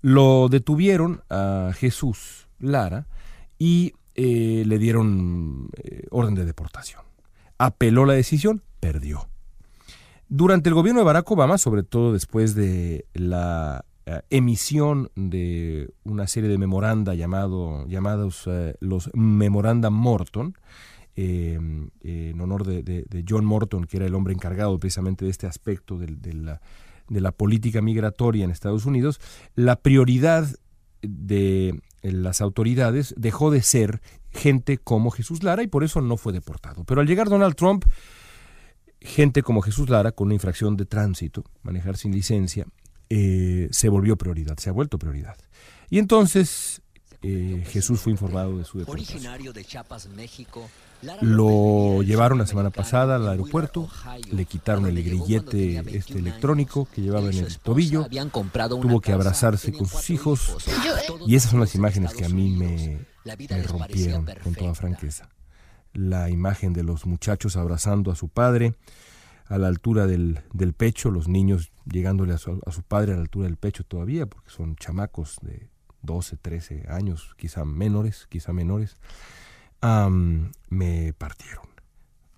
Lo 0.00 0.48
detuvieron 0.48 1.22
a 1.30 1.70
Jesús 1.74 2.48
Lara 2.58 3.06
y 3.58 3.94
eh, 4.14 4.64
le 4.66 4.78
dieron 4.78 5.70
orden 6.10 6.34
de 6.34 6.44
deportación. 6.44 7.02
Apeló 7.58 8.04
la 8.04 8.14
decisión, 8.14 8.62
perdió. 8.82 9.28
Durante 10.28 10.68
el 10.68 10.74
gobierno 10.74 11.00
de 11.00 11.04
Barack 11.04 11.30
Obama, 11.30 11.56
sobre 11.56 11.84
todo 11.84 12.12
después 12.12 12.56
de 12.56 13.06
la 13.14 13.84
eh, 14.06 14.22
emisión 14.30 15.08
de 15.14 15.94
una 16.02 16.26
serie 16.26 16.50
de 16.50 16.58
memoranda 16.58 17.14
llamado, 17.14 17.86
llamados 17.86 18.42
eh, 18.46 18.74
los 18.80 19.08
Memoranda 19.14 19.88
Morton, 19.90 20.58
em, 21.14 21.90
en 22.00 22.40
honor 22.40 22.64
de, 22.66 23.24
John 23.28 23.44
Morton, 23.44 23.84
que 23.84 23.98
era 23.98 24.06
el 24.06 24.16
hombre 24.16 24.34
encargado 24.34 24.76
precisamente 24.80 25.24
de 25.24 25.30
este 25.30 25.46
aspecto 25.46 25.96
de, 25.96 26.08
de 26.16 27.20
la 27.20 27.32
política 27.32 27.82
migratoria 27.82 28.44
en 28.44 28.50
Estados 28.50 28.84
Unidos, 28.84 29.20
la 29.54 29.76
prioridad 29.76 30.48
de 31.02 31.80
las 32.02 32.40
autoridades 32.40 33.14
dejó 33.16 33.52
de 33.52 33.62
ser 33.62 34.00
gente 34.30 34.78
como 34.78 35.12
Jesús 35.12 35.44
Lara 35.44 35.62
y 35.62 35.68
por 35.68 35.84
eso 35.84 36.00
no 36.00 36.16
fue 36.16 36.32
deportado. 36.32 36.82
Pero 36.84 37.00
al 37.00 37.06
llegar 37.06 37.28
Donald 37.28 37.54
Trump, 37.54 37.84
gente 39.04 39.42
como 39.42 39.62
Jesús 39.62 39.88
Lara, 39.88 40.12
con 40.12 40.26
una 40.26 40.34
infracción 40.34 40.76
de 40.76 40.86
tránsito, 40.86 41.44
manejar 41.62 41.96
sin 41.96 42.12
licencia, 42.12 42.66
eh, 43.10 43.68
se 43.70 43.88
volvió 43.88 44.16
prioridad, 44.16 44.56
se 44.58 44.70
ha 44.70 44.72
vuelto 44.72 44.98
prioridad. 44.98 45.36
Y 45.90 45.98
entonces 45.98 46.80
eh, 47.22 47.64
Jesús 47.68 48.00
fue 48.00 48.12
informado 48.12 48.58
de 48.58 48.64
su 48.64 48.78
deportación. 48.78 49.22
Lo 51.20 52.02
llevaron 52.02 52.38
la 52.38 52.46
semana 52.46 52.70
pasada 52.70 53.16
al 53.16 53.28
aeropuerto, 53.28 53.88
le 54.30 54.44
quitaron 54.44 54.86
el 54.86 55.02
grillete 55.02 55.78
este 55.96 56.18
electrónico 56.18 56.86
que 56.94 57.02
llevaba 57.02 57.28
en 57.30 57.38
el 57.38 57.58
tobillo, 57.58 58.06
tuvo 58.80 59.00
que 59.00 59.12
abrazarse 59.12 59.72
con 59.72 59.86
sus 59.86 60.10
hijos. 60.10 60.56
y 61.26 61.34
esas 61.34 61.50
son 61.50 61.60
las 61.60 61.74
imágenes 61.74 62.14
que 62.14 62.24
a 62.24 62.28
mí 62.28 62.50
me, 62.50 63.00
me 63.24 63.62
rompieron 63.64 64.26
con 64.42 64.54
toda 64.54 64.74
franqueza 64.74 65.28
la 65.92 66.30
imagen 66.30 66.72
de 66.72 66.82
los 66.82 67.06
muchachos 67.06 67.56
abrazando 67.56 68.10
a 68.10 68.16
su 68.16 68.28
padre 68.28 68.74
a 69.46 69.58
la 69.58 69.68
altura 69.68 70.06
del, 70.06 70.40
del 70.52 70.72
pecho, 70.72 71.10
los 71.10 71.28
niños 71.28 71.72
llegándole 71.84 72.32
a 72.32 72.38
su, 72.38 72.60
a 72.64 72.72
su, 72.72 72.82
padre 72.82 73.12
a 73.12 73.16
la 73.16 73.22
altura 73.22 73.46
del 73.46 73.56
pecho 73.56 73.84
todavía, 73.84 74.26
porque 74.26 74.50
son 74.50 74.76
chamacos 74.76 75.38
de 75.42 75.68
12, 76.02 76.36
13 76.36 76.84
años, 76.88 77.34
quizá 77.36 77.64
menores, 77.64 78.26
quizá 78.28 78.52
menores, 78.52 78.96
me 80.70 81.12
partieron. 81.14 81.66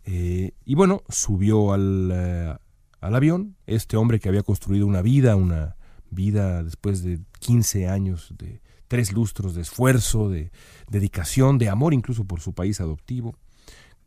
Eh, 0.05 0.53
y 0.65 0.75
bueno, 0.75 1.03
subió 1.09 1.73
al, 1.73 2.11
eh, 2.13 2.57
al 3.01 3.15
avión 3.15 3.57
este 3.67 3.97
hombre 3.97 4.19
que 4.19 4.29
había 4.29 4.43
construido 4.43 4.87
una 4.87 5.03
vida, 5.03 5.37
una 5.37 5.77
vida 6.11 6.63
después 6.63 7.03
de 7.03 7.21
15 7.41 7.89
años 7.89 8.35
de 8.37 8.61
tres 8.89 9.13
lustros 9.13 9.55
de 9.55 9.63
esfuerzo, 9.63 10.29
de 10.29 10.53
dedicación, 10.89 11.59
de 11.59 11.69
amor 11.69 11.95
incluso 11.95 12.25
por 12.25 12.41
su 12.41 12.55
país 12.55 12.81
adoptivo. 12.81 13.37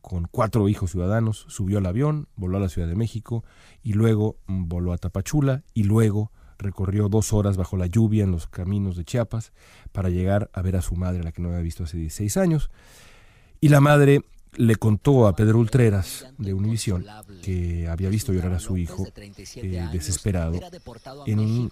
Con 0.08 0.26
cuatro 0.32 0.70
hijos 0.70 0.92
ciudadanos, 0.92 1.46
subió 1.50 1.80
al 1.80 1.86
avión, 1.86 2.30
voló 2.38 2.56
a 2.56 2.62
la 2.62 2.70
Ciudad 2.70 2.88
de 2.88 2.96
México 2.96 3.44
y 3.84 3.92
luego 3.92 4.38
mm, 4.48 4.70
voló 4.70 4.94
a 4.94 4.98
Tapachula 4.98 5.64
y 5.74 5.84
luego 5.84 6.32
recorrió 6.58 7.10
dos 7.10 7.34
horas 7.34 7.58
bajo 7.58 7.76
la 7.76 7.88
lluvia 7.88 8.24
en 8.24 8.32
los 8.32 8.48
caminos 8.48 8.96
de 8.96 9.04
Chiapas 9.04 9.52
para 9.92 10.08
llegar 10.08 10.50
a 10.54 10.62
ver 10.62 10.78
a 10.78 10.82
su 10.82 10.96
madre, 10.96 11.26
la 11.26 11.34
que 11.34 11.42
no 11.42 11.50
había 11.50 11.60
visto 11.60 11.84
hace 11.84 11.98
16 11.98 12.38
años. 12.38 12.72
Y 13.60 13.68
la 13.68 13.82
madre 13.82 14.22
le 14.56 14.78
contó 14.78 15.28
a 15.28 15.36
Pedro 15.36 15.60
Ultreras 15.60 16.26
de 16.38 16.54
Univisión 16.54 17.06
que 17.44 17.90
había 17.90 18.08
visto 18.08 18.32
llorar 18.32 18.54
a 18.54 18.60
su 18.60 18.78
hijo 18.78 19.06
eh, 19.58 19.90
desesperado 19.92 20.58
en 21.26 21.40
un, 21.40 21.70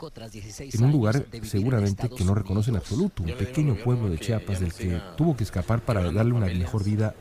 en 0.60 0.84
un 0.84 0.92
lugar 0.92 1.26
seguramente 1.44 2.10
que 2.10 2.26
no 2.26 2.36
reconoce 2.36 2.70
en 2.70 2.76
absoluto, 2.76 3.24
un 3.24 3.32
pequeño 3.38 3.78
pueblo 3.82 4.10
de 4.10 4.20
Chiapas 4.20 4.60
del 4.60 4.74
que 4.74 5.00
tuvo 5.16 5.38
que 5.38 5.46
escapar 5.46 5.86
para 5.86 6.12
darle 6.12 6.34
una 6.34 6.48
mejor 6.48 6.84
vida 6.84 7.16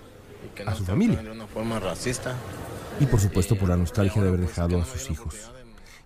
a 0.66 0.74
su 0.74 0.84
familia. 0.84 1.22
Y 3.00 3.06
por 3.06 3.20
supuesto 3.20 3.56
por 3.56 3.68
la 3.68 3.76
nostalgia 3.76 4.22
de 4.22 4.28
haber 4.28 4.40
dejado 4.40 4.80
a 4.80 4.84
sus 4.84 5.10
hijos. 5.10 5.50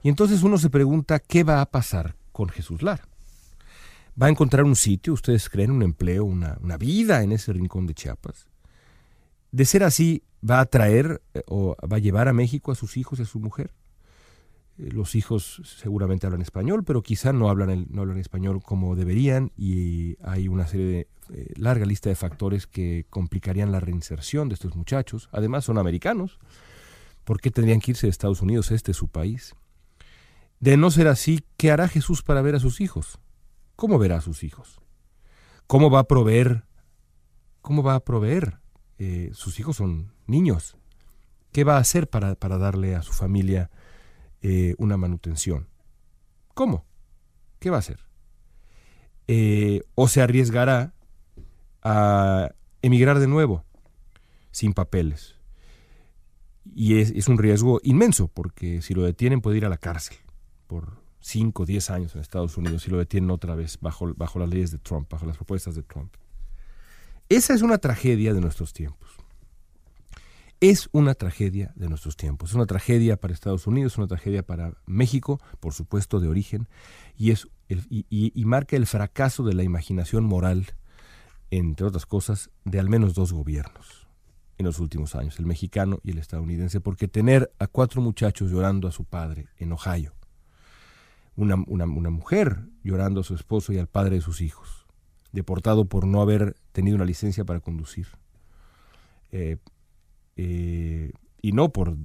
Y 0.03 0.09
entonces 0.09 0.43
uno 0.43 0.59
se 0.59 0.71
pregunta 0.71 1.19
qué 1.19 1.45
va 1.45 1.61
a 1.61 1.67
pasar 1.67 2.17
con 2.33 2.49
Jesús 2.49 2.83
Lara. 2.83 3.07
¿Va 4.21 4.27
a 4.27 4.31
encontrar 4.31 4.65
un 4.65 4.75
sitio, 4.75 5.13
ustedes 5.13 5.49
creen, 5.49 5.71
un 5.71 5.83
empleo, 5.83 6.25
una, 6.25 6.59
una 6.61 6.77
vida 6.77 7.23
en 7.23 7.33
ese 7.33 7.53
rincón 7.53 7.87
de 7.87 7.95
Chiapas? 7.95 8.49
De 9.53 9.65
ser 9.65 9.85
así, 9.85 10.25
¿va 10.49 10.61
a 10.61 10.67
traer 10.67 11.23
eh, 11.35 11.43
o 11.47 11.77
va 11.91 11.97
a 11.97 12.01
llevar 12.01 12.29
a 12.29 12.33
México 12.33 12.73
a 12.73 12.75
sus 12.75 12.97
hijos 12.97 13.19
y 13.19 13.23
a 13.23 13.27
su 13.27 13.39
mujer? 13.39 13.73
Eh, 14.79 14.91
los 14.93 15.15
hijos 15.15 15.63
seguramente 15.65 16.27
hablan 16.27 16.43
español, 16.43 16.85
pero 16.85 17.03
quizá 17.03 17.33
no 17.33 17.49
hablan, 17.49 17.71
el, 17.71 17.87
no 17.91 18.03
hablan 18.03 18.19
español 18.19 18.63
como 18.63 18.97
deberían 18.97 19.53
y 19.57 20.17
hay 20.23 20.49
una 20.49 20.67
serie 20.67 20.87
de 20.87 21.09
eh, 21.31 21.53
larga 21.57 21.85
lista 21.85 22.09
de 22.09 22.15
factores 22.15 22.67
que 22.67 23.07
complicarían 23.11 23.73
la 23.73 23.81
reinserción 23.81 24.49
de 24.49 24.55
estos 24.55 24.75
muchachos. 24.77 25.29
Además 25.33 25.65
son 25.65 25.79
americanos. 25.79 26.39
¿Por 27.25 27.41
qué 27.41 27.51
tendrían 27.51 27.81
que 27.81 27.91
irse 27.91 28.07
de 28.07 28.11
Estados 28.11 28.41
Unidos? 28.41 28.71
Este 28.71 28.93
es 28.93 28.97
su 28.97 29.09
país. 29.09 29.55
De 30.61 30.77
no 30.77 30.91
ser 30.91 31.09
así, 31.09 31.45
¿qué 31.57 31.71
hará 31.71 31.89
Jesús 31.89 32.23
para 32.23 32.43
ver 32.43 32.57
a 32.57 32.61
sus 32.61 32.81
hijos? 32.81 33.19
¿Cómo 33.77 33.99
verá 33.99 34.17
a 34.17 34.21
sus 34.21 34.43
hijos? 34.43 34.81
¿Cómo 35.67 35.91
va 35.91 36.01
a 36.01 36.05
proveer? 36.05 36.65
¿Cómo 37.61 37.83
va 37.83 37.95
a 37.95 38.01
proveer? 38.01 38.59
Eh, 38.99 39.31
sus 39.35 39.61
hijos 39.61 39.77
son 39.77 40.13
niños. 40.27 40.77
¿Qué 41.53 41.65
va 41.65 41.77
a 41.77 41.81
hacer 41.81 42.09
para, 42.09 42.35
para 42.35 42.59
darle 42.59 42.97
a 42.97 43.03
su 43.03 43.13
familia 43.13 43.71
eh, 44.41 44.75
una 44.79 44.97
manutención? 44.97 45.69
¿Cómo? 46.55 46.87
¿Qué 47.59 47.71
va 47.71 47.77
a 47.77 47.81
hacer? 47.81 48.01
O 49.95 50.09
se 50.09 50.23
arriesgará 50.23 50.95
a 51.83 52.51
emigrar 52.83 53.19
de 53.19 53.27
nuevo 53.27 53.65
sin 54.51 54.73
papeles. 54.73 55.37
Y 56.75 57.01
es, 57.01 57.29
un 57.29 57.39
riesgo 57.39 57.81
inmenso, 57.83 58.29
porque 58.29 58.83
si 58.83 58.95
lo 58.95 59.03
detienen 59.03 59.41
puede 59.41 59.57
ir 59.57 59.65
a 59.65 59.69
la 59.69 59.79
cárcel 59.79 60.17
por 60.67 60.99
5 61.21 61.63
o 61.63 61.67
10 61.67 61.91
años 61.91 62.15
en 62.15 62.21
Estados 62.21 62.57
Unidos 62.57 62.87
y 62.87 62.91
lo 62.91 62.99
detienen 62.99 63.31
otra 63.31 63.55
vez 63.55 63.79
bajo, 63.81 64.13
bajo 64.15 64.39
las 64.39 64.49
leyes 64.49 64.71
de 64.71 64.79
Trump, 64.79 65.11
bajo 65.11 65.27
las 65.27 65.37
propuestas 65.37 65.75
de 65.75 65.83
Trump. 65.83 66.15
Esa 67.29 67.55
es 67.55 67.63
una 67.63 67.79
tragedia 67.79 68.35
de 68.35 68.41
nuestros 68.41 68.73
tiempos. 68.73 69.09
Es 70.61 70.89
una 70.93 71.15
tragedia 71.15 71.73
de 71.77 71.89
nuestros 71.89 72.17
tiempos. 72.17 72.51
Es 72.51 72.57
una 72.57 72.67
tragedia 72.67 73.17
para 73.17 73.33
Estados 73.33 73.67
Unidos, 73.67 73.93
es 73.93 73.99
una 73.99 74.09
tragedia 74.09 74.43
para 74.43 74.75
México, 74.87 75.41
por 75.61 75.73
supuesto, 75.73 76.21
de 76.21 76.29
origen, 76.29 76.69
y, 77.17 77.31
es 77.31 77.49
y 77.69 78.45
marca 78.45 78.77
el 78.77 78.87
fracaso 78.87 79.45
de 79.45 79.55
la 79.55 79.63
imaginación 79.63 80.25
moral, 80.25 80.67
entre 81.51 81.87
otras 81.87 82.07
cosas, 82.07 82.51
de 82.65 82.79
al 82.79 82.89
menos 82.89 83.15
dos 83.15 83.33
gobiernos 83.33 84.07
en 84.59 84.67
los 84.67 84.81
últimos 84.81 85.15
años, 85.15 85.39
el 85.39 85.47
mexicano 85.47 86.01
y 86.03 86.11
el 86.11 86.19
estadounidense, 86.19 86.81
porque 86.81 87.07
tener 87.07 87.53
a 87.59 87.69
cuatro 87.69 88.03
muchachos 88.03 88.51
llorando 88.51 88.89
a 88.89 88.93
su 88.93 89.05
padre 89.05 89.47
en 89.57 89.73
Ohio, 89.73 90.15
una, 91.37 91.55
una, 91.69 91.87
mujer 91.87 92.65
llorando 92.83 93.21
a 93.21 93.25
su 93.25 93.35
esposo 93.35 93.73
y 93.73 93.79
al 93.79 93.87
padre 93.87 94.17
de 94.17 94.21
sus 94.21 94.41
hijos, 94.41 94.87
deportado 95.31 95.85
por 95.85 96.07
no 96.07 96.21
haber 96.21 96.57
tenido 96.73 96.97
una 96.97 97.05
licencia 97.05 97.45
para 97.45 97.61
conducir. 97.61 98.09
Eh, 99.31 99.59
eh, 100.37 101.13
y 101.41 101.53
no 101.53 101.69
por 101.71 101.97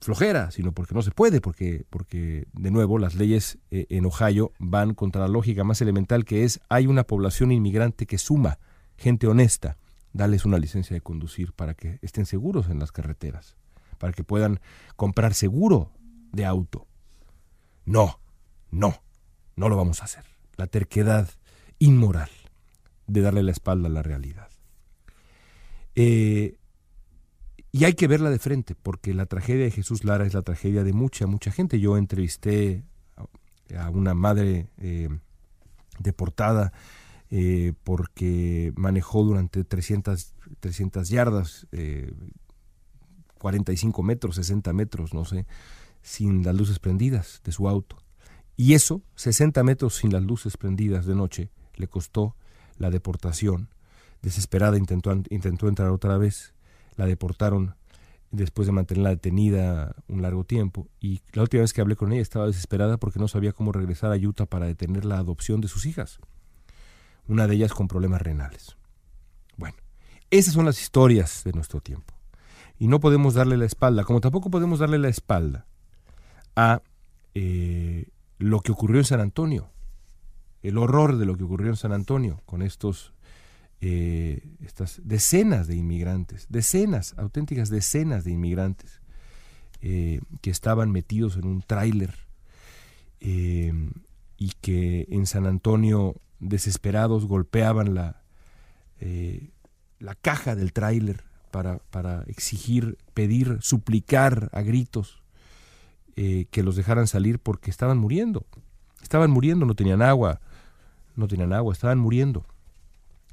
flojera, 0.00 0.50
sino 0.50 0.72
porque 0.72 0.94
no 0.94 1.02
se 1.02 1.10
puede, 1.10 1.40
porque, 1.40 1.84
porque 1.90 2.46
de 2.52 2.70
nuevo 2.70 2.98
las 2.98 3.14
leyes 3.14 3.58
eh, 3.70 3.86
en 3.90 4.06
Ohio 4.06 4.52
van 4.58 4.94
contra 4.94 5.22
la 5.22 5.28
lógica 5.28 5.64
más 5.64 5.80
elemental 5.80 6.24
que 6.24 6.44
es 6.44 6.60
hay 6.68 6.86
una 6.86 7.04
población 7.04 7.52
inmigrante 7.52 8.06
que 8.06 8.18
suma 8.18 8.58
gente 8.96 9.26
honesta, 9.26 9.76
darles 10.12 10.44
una 10.44 10.58
licencia 10.58 10.94
de 10.94 11.00
conducir 11.00 11.52
para 11.52 11.74
que 11.74 11.98
estén 12.02 12.26
seguros 12.26 12.68
en 12.68 12.78
las 12.78 12.92
carreteras, 12.92 13.56
para 13.98 14.12
que 14.12 14.24
puedan 14.24 14.60
comprar 14.96 15.34
seguro 15.34 15.92
de 16.32 16.44
auto. 16.44 16.86
No, 17.84 18.20
no, 18.70 19.00
no 19.56 19.68
lo 19.68 19.76
vamos 19.76 20.02
a 20.02 20.04
hacer. 20.04 20.24
La 20.56 20.66
terquedad 20.66 21.28
inmoral 21.78 22.30
de 23.06 23.20
darle 23.20 23.42
la 23.42 23.52
espalda 23.52 23.88
a 23.88 23.92
la 23.92 24.02
realidad. 24.02 24.48
Eh, 25.94 26.57
y 27.72 27.84
hay 27.84 27.94
que 27.94 28.06
verla 28.06 28.30
de 28.30 28.38
frente, 28.38 28.74
porque 28.74 29.14
la 29.14 29.26
tragedia 29.26 29.64
de 29.64 29.70
Jesús 29.70 30.04
Lara 30.04 30.26
es 30.26 30.34
la 30.34 30.42
tragedia 30.42 30.84
de 30.84 30.92
mucha, 30.92 31.26
mucha 31.26 31.50
gente. 31.50 31.80
Yo 31.80 31.96
entrevisté 31.96 32.84
a 33.76 33.90
una 33.90 34.14
madre 34.14 34.70
eh, 34.78 35.08
deportada 35.98 36.72
eh, 37.30 37.74
porque 37.84 38.72
manejó 38.76 39.22
durante 39.24 39.64
300, 39.64 40.34
300 40.60 41.08
yardas, 41.08 41.66
45 43.38 44.02
metros, 44.02 44.36
60 44.36 44.72
metros, 44.72 45.14
no 45.14 45.24
sé, 45.24 45.46
sin 46.02 46.44
las 46.44 46.54
luces 46.54 46.78
prendidas 46.78 47.40
de 47.44 47.52
su 47.52 47.68
auto. 47.68 48.02
Y 48.56 48.74
eso, 48.74 49.02
60 49.14 49.62
metros 49.62 49.96
sin 49.96 50.12
las 50.12 50.22
luces 50.22 50.56
prendidas 50.56 51.06
de 51.06 51.14
noche, 51.14 51.50
le 51.76 51.86
costó 51.86 52.34
la 52.76 52.90
deportación. 52.90 53.68
Desesperada 54.20 54.76
intentó, 54.76 55.12
intentó 55.30 55.68
entrar 55.68 55.90
otra 55.90 56.18
vez, 56.18 56.54
la 56.98 57.06
deportaron 57.06 57.76
después 58.30 58.66
de 58.66 58.72
mantenerla 58.72 59.10
detenida 59.10 59.94
un 60.08 60.20
largo 60.20 60.44
tiempo. 60.44 60.88
Y 61.00 61.22
la 61.32 61.42
última 61.42 61.62
vez 61.62 61.72
que 61.72 61.80
hablé 61.80 61.96
con 61.96 62.12
ella 62.12 62.20
estaba 62.20 62.46
desesperada 62.46 62.98
porque 62.98 63.18
no 63.18 63.28
sabía 63.28 63.52
cómo 63.52 63.72
regresar 63.72 64.12
a 64.12 64.16
Utah 64.16 64.46
para 64.46 64.66
detener 64.66 65.04
la 65.04 65.18
adopción 65.18 65.60
de 65.60 65.68
sus 65.68 65.86
hijas. 65.86 66.18
Una 67.26 67.46
de 67.46 67.54
ellas 67.54 67.72
con 67.72 67.88
problemas 67.88 68.20
renales. 68.20 68.76
Bueno, 69.56 69.76
esas 70.30 70.54
son 70.54 70.66
las 70.66 70.80
historias 70.82 71.42
de 71.44 71.52
nuestro 71.52 71.80
tiempo. 71.80 72.14
Y 72.78 72.88
no 72.88 73.00
podemos 73.00 73.34
darle 73.34 73.56
la 73.56 73.64
espalda, 73.64 74.04
como 74.04 74.20
tampoco 74.20 74.50
podemos 74.50 74.80
darle 74.80 74.98
la 74.98 75.08
espalda 75.08 75.66
a 76.54 76.82
eh, 77.34 78.08
lo 78.38 78.60
que 78.60 78.72
ocurrió 78.72 78.98
en 78.98 79.04
San 79.04 79.20
Antonio, 79.20 79.68
el 80.62 80.78
horror 80.78 81.16
de 81.16 81.26
lo 81.26 81.36
que 81.36 81.44
ocurrió 81.44 81.70
en 81.70 81.76
San 81.76 81.92
Antonio 81.92 82.40
con 82.46 82.62
estos 82.62 83.12
eh, 83.80 84.42
estas 84.60 85.00
decenas 85.04 85.68
de 85.68 85.76
inmigrantes, 85.76 86.46
decenas, 86.48 87.14
auténticas 87.16 87.68
decenas 87.68 88.24
de 88.24 88.32
inmigrantes 88.32 89.00
eh, 89.80 90.20
que 90.40 90.50
estaban 90.50 90.90
metidos 90.90 91.36
en 91.36 91.46
un 91.46 91.62
tráiler 91.62 92.12
eh, 93.20 93.72
y 94.36 94.52
que 94.60 95.06
en 95.10 95.26
San 95.26 95.46
Antonio 95.46 96.16
desesperados 96.40 97.26
golpeaban 97.26 97.94
la, 97.94 98.22
la 100.00 100.14
caja 100.16 100.56
del 100.56 100.72
tráiler 100.72 101.22
para, 101.52 101.78
para 101.90 102.22
exigir, 102.24 102.98
pedir, 103.14 103.58
suplicar 103.60 104.50
a 104.52 104.62
gritos 104.62 105.22
que 106.16 106.62
los 106.64 106.74
dejaran 106.74 107.06
salir 107.06 107.38
porque 107.38 107.70
estaban 107.70 107.98
muriendo. 107.98 108.44
Estaban 109.02 109.30
muriendo, 109.30 109.66
no 109.66 109.76
tenían 109.76 110.02
agua, 110.02 110.40
no 111.14 111.28
tenían 111.28 111.52
agua, 111.52 111.72
estaban 111.72 111.98
muriendo. 111.98 112.44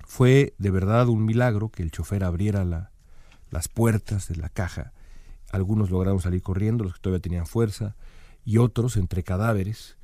Fue 0.06 0.54
de 0.58 0.72
verdad 0.72 1.08
un 1.10 1.26
milagro 1.26 1.70
que 1.70 1.84
el 1.84 1.92
chofer 1.92 2.24
abriera 2.24 2.64
la, 2.64 2.92
las 3.50 3.68
puertas 3.68 4.28
de 4.28 4.36
la 4.36 4.50
caja. 4.50 4.94
Algunos 5.52 5.90
lograron 5.90 6.22
salir 6.22 6.42
corriendo, 6.42 6.84
los 6.84 6.96
que 6.96 7.00
todavía 7.02 7.22
tenían 7.22 7.46
fuerza, 7.46 7.96
y 8.44 8.58
otros, 8.58 8.98
entre 8.98 9.24
cadáveres, 9.24 9.98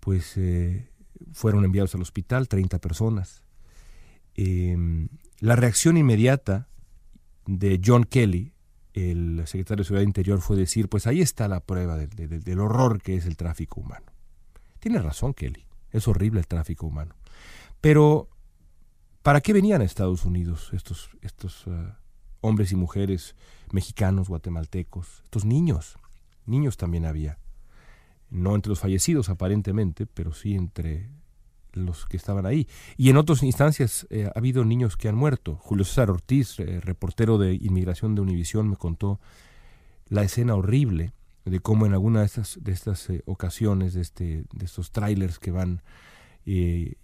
pues 0.00 0.36
eh, 0.36 0.88
fueron 1.32 1.64
enviados 1.64 1.94
al 1.94 2.02
hospital, 2.02 2.48
30 2.48 2.78
personas. 2.78 3.42
Em, 4.34 5.08
la 5.40 5.56
reacción 5.56 5.96
inmediata 5.96 6.68
de 7.46 7.80
John 7.84 8.04
Kelly, 8.04 8.52
el 8.94 9.42
secretario 9.46 9.82
de 9.82 9.86
Seguridad 9.86 10.06
Interior 10.06 10.40
fue 10.40 10.56
decir, 10.56 10.88
pues 10.88 11.06
ahí 11.06 11.20
está 11.20 11.48
la 11.48 11.60
prueba 11.60 11.96
del, 11.96 12.60
horror 12.60 13.00
que 13.02 13.16
es 13.16 13.26
el 13.26 13.36
tráfico 13.36 13.80
humano. 13.80 14.06
Tiene 14.78 15.00
razón 15.00 15.34
Kelly, 15.34 15.66
es 15.90 16.06
horrible 16.06 16.40
el 16.40 16.46
tráfico 16.46 16.86
humano. 16.86 17.14
Pero, 17.80 18.28
¿para 19.28 19.42
qué 19.42 19.52
venían 19.52 19.82
a 19.82 19.84
Estados 19.84 20.24
Unidos 20.24 20.70
estos, 20.72 21.10
estos 21.20 21.66
uh, 21.66 21.92
hombres 22.40 22.72
y 22.72 22.76
mujeres 22.76 23.36
mexicanos, 23.70 24.30
guatemaltecos, 24.30 25.20
estos 25.24 25.44
niños? 25.44 25.98
Niños 26.46 26.78
también 26.78 27.04
había. 27.04 27.38
No 28.30 28.54
entre 28.54 28.70
los 28.70 28.80
fallecidos 28.80 29.28
aparentemente, 29.28 30.06
pero 30.06 30.32
sí 30.32 30.54
entre 30.54 31.10
los 31.74 32.06
que 32.06 32.16
estaban 32.16 32.46
ahí. 32.46 32.68
Y 32.96 33.10
en 33.10 33.18
otras 33.18 33.42
instancias 33.42 34.06
eh, 34.08 34.30
ha 34.34 34.38
habido 34.38 34.64
niños 34.64 34.96
que 34.96 35.10
han 35.10 35.14
muerto. 35.14 35.56
Julio 35.56 35.84
César 35.84 36.10
Ortiz, 36.10 36.58
eh, 36.58 36.80
reportero 36.80 37.36
de 37.36 37.52
inmigración 37.52 38.14
de 38.14 38.22
Univisión, 38.22 38.66
me 38.70 38.76
contó 38.76 39.20
la 40.06 40.22
escena 40.22 40.54
horrible 40.54 41.12
de 41.44 41.60
cómo 41.60 41.84
en 41.84 41.92
alguna 41.92 42.20
de 42.20 42.24
estas, 42.24 42.58
de 42.62 42.72
estas 42.72 43.10
eh, 43.10 43.22
ocasiones, 43.26 43.92
de, 43.92 44.00
este, 44.00 44.44
de 44.54 44.64
estos 44.64 44.90
trailers 44.90 45.38
que 45.38 45.50
van 45.50 45.82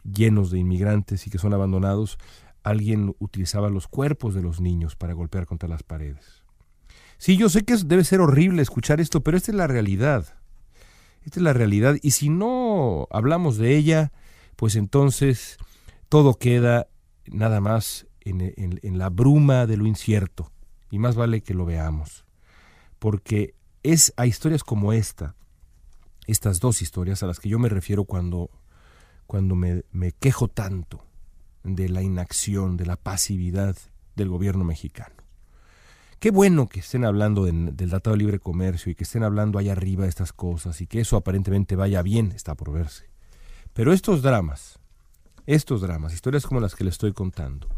llenos 0.03 0.51
de 0.51 0.59
inmigrantes 0.59 1.27
y 1.27 1.31
que 1.31 1.39
son 1.39 1.53
abandonados, 1.53 2.19
alguien 2.63 3.15
utilizaba 3.19 3.69
los 3.69 3.89
cuerpos 3.89 4.35
de 4.35 4.43
los 4.43 4.61
niños 4.61 4.97
para 4.97 5.13
golpear 5.13 5.47
contra 5.47 5.69
las 5.69 5.83
paredes. 5.83 6.45
Sí, 7.19 7.37
yo 7.37 7.49
sé 7.49 7.65
que 7.65 7.77
debe 7.77 8.05
ser 8.05 8.21
horrible 8.21 8.63
escuchar 8.63 9.01
esto, 9.01 9.23
pero 9.23 9.37
esta 9.37 9.53
es 9.53 9.57
la 9.57 9.67
realidad. 9.67 10.35
Esta 11.25 11.41
es 11.41 11.43
la 11.43 11.53
realidad. 11.53 11.97
Y 12.03 12.13
si 12.13 12.29
no 12.29 13.07
hablamos 13.11 13.57
de 13.57 13.77
ella, 13.77 14.13
pues 14.57 14.77
entonces 14.77 15.59
todo 16.09 16.35
queda 16.35 16.89
nada 17.27 17.61
más 17.61 18.07
en, 18.21 18.99
la 18.99 19.11
bruma 19.11 19.67
de 19.67 19.77
lo 19.77 19.87
incierto. 19.87 20.51
Y 20.91 20.99
más 20.99 21.17
vale 21.17 21.43
que 21.43 21.55
lo 21.55 21.65
veamos. 21.65 22.25
Porque 22.99 23.55
es 23.83 24.13
a 24.17 24.27
historias 24.27 24.65
como 24.65 24.93
esta, 24.93 25.35
estas 26.27 26.61
dos 26.61 26.83
historias 26.83 27.23
a 27.23 27.27
las 27.27 27.41
que 27.41 27.49
yo 27.49 27.59
me 27.59 27.69
refiero 27.69 28.05
cuando, 28.05 28.51
cuando 29.27 29.55
me, 29.55 29.83
quejo 30.21 30.49
tanto 30.49 31.05
de 31.63 31.89
la 31.89 32.03
inacción, 32.03 32.77
de 32.77 32.87
la 32.87 32.97
pasividad 32.97 33.77
del 34.17 34.29
gobierno 34.29 34.65
mexicano. 34.65 35.15
Qué 36.21 36.31
bueno 36.31 36.69
que 36.69 36.81
estén 36.81 37.05
hablando 37.05 37.45
del 37.45 37.75
Tratado 37.77 38.17
de 38.17 38.19
Libre 38.19 38.39
Comercio 38.39 38.91
y 38.91 38.95
que 38.95 39.05
estén 39.05 39.25
hablando 39.25 39.59
allá 39.59 39.73
arriba 39.73 40.05
de 40.05 40.11
estas 40.11 40.33
cosas 40.33 40.81
y 40.81 40.87
que 40.87 41.01
eso 41.01 41.17
aparentemente 41.17 41.77
vaya 41.77 42.01
bien, 42.03 42.33
está 42.33 42.55
por 42.55 42.73
verse. 42.73 43.11
Pero 43.73 43.93
estos 43.93 44.23
dramas, 44.23 44.79
estos 45.47 45.81
dramas, 45.81 46.15
historias 46.15 46.47
como 46.47 46.61
las 46.61 46.75
que 46.75 46.85
le 46.85 46.91
estoy 46.91 47.13
contando, 47.13 47.69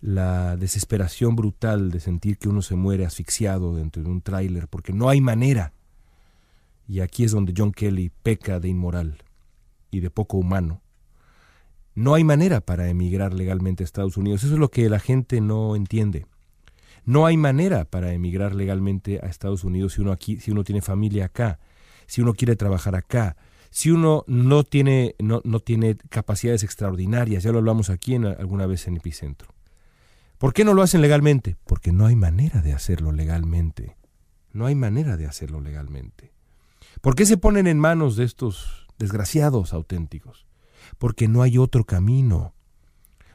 la 0.00 0.56
desesperación 0.56 1.34
brutal 1.34 1.90
de 1.90 2.00
sentir 2.00 2.38
que 2.38 2.48
uno 2.48 2.62
se 2.62 2.76
muere 2.76 3.04
asfixiado 3.04 3.74
dentro 3.74 4.02
de 4.02 4.08
un 4.08 4.20
tráiler 4.20 4.68
porque 4.68 4.92
no 4.92 5.08
hay 5.08 5.20
manera. 5.20 5.72
Y 6.86 7.00
aquí 7.00 7.24
es 7.24 7.32
donde 7.32 7.52
John 7.56 7.72
Kelly 7.72 8.10
peca 8.22 8.60
de 8.60 8.68
inmoral 8.68 9.18
y 9.90 10.00
de 10.00 10.10
poco 10.10 10.36
humano. 10.36 10.82
No 11.94 12.14
hay 12.14 12.24
manera 12.24 12.60
para 12.60 12.88
emigrar 12.88 13.34
legalmente 13.34 13.82
a 13.82 13.86
Estados 13.86 14.16
Unidos. 14.16 14.44
Eso 14.44 14.54
es 14.54 14.60
lo 14.60 14.70
que 14.70 14.88
la 14.88 15.00
gente 15.00 15.40
no 15.40 15.74
entiende. 15.74 16.26
No 17.04 17.26
hay 17.26 17.36
manera 17.36 17.84
para 17.84 18.12
emigrar 18.12 18.54
legalmente 18.54 19.18
a 19.22 19.26
Estados 19.26 19.64
Unidos 19.64 19.94
si 19.94 20.02
uno 20.02 20.12
aquí, 20.12 20.38
si 20.38 20.50
uno 20.50 20.62
tiene 20.62 20.82
familia 20.82 21.24
acá, 21.24 21.58
si 22.06 22.20
uno 22.20 22.34
quiere 22.34 22.54
trabajar 22.54 22.94
acá, 22.94 23.36
si 23.70 23.90
uno 23.90 24.24
no 24.26 24.64
tiene, 24.64 25.14
no, 25.18 25.40
no 25.44 25.60
tiene 25.60 25.96
capacidades 26.08 26.62
extraordinarias, 26.62 27.42
ya 27.42 27.52
lo 27.52 27.58
hablamos 27.58 27.90
aquí 27.90 28.14
en, 28.14 28.26
alguna 28.26 28.66
vez 28.66 28.86
en 28.86 28.96
Epicentro. 28.96 29.54
¿Por 30.38 30.52
qué 30.52 30.64
no 30.64 30.74
lo 30.74 30.82
hacen 30.82 31.00
legalmente? 31.00 31.56
Porque 31.64 31.92
no 31.92 32.06
hay 32.06 32.14
manera 32.14 32.62
de 32.62 32.72
hacerlo 32.72 33.10
legalmente. 33.10 33.96
No 34.52 34.66
hay 34.66 34.74
manera 34.74 35.16
de 35.16 35.26
hacerlo 35.26 35.60
legalmente. 35.60 36.32
¿Por 37.00 37.14
qué 37.14 37.26
se 37.26 37.36
ponen 37.36 37.66
en 37.66 37.78
manos 37.78 38.16
de 38.16 38.24
estos 38.24 38.87
desgraciados 38.98 39.72
auténticos? 39.72 40.46
Porque 40.98 41.28
no 41.28 41.42
hay 41.42 41.58
otro 41.58 41.84
camino 41.84 42.54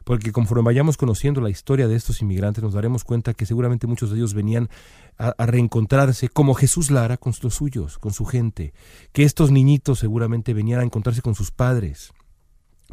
porque 0.04 0.32
conforme 0.32 0.63
vayamos 0.63 0.97
conociendo 0.97 1.41
la 1.41 1.49
historia 1.49 1.88
de 1.88 1.95
estos 1.95 2.21
inmigrantes 2.21 2.63
nos 2.63 2.73
daremos 2.73 3.04
cuenta 3.04 3.34
que 3.34 3.45
seguramente 3.45 3.88
muchos 3.88 4.10
de 4.10 4.17
ellos 4.17 4.34
venían 4.34 4.69
a, 5.17 5.34
reencontrarse 5.45 6.30
como 6.30 6.56
Jesús 6.56 6.91
Lara 6.91 7.17
con 7.17 7.34
los 7.41 7.54
suyos, 7.54 7.97
con 7.97 8.12
su 8.13 8.26
gente, 8.26 8.73
que 9.12 9.23
estos 9.23 9.52
niñitos 9.52 9.99
seguramente 9.99 10.54
venían 10.54 10.82
a 10.82 10.84
encontrarse 10.84 11.21
con 11.21 11.36
sus 11.36 11.52
padres. 11.52 12.12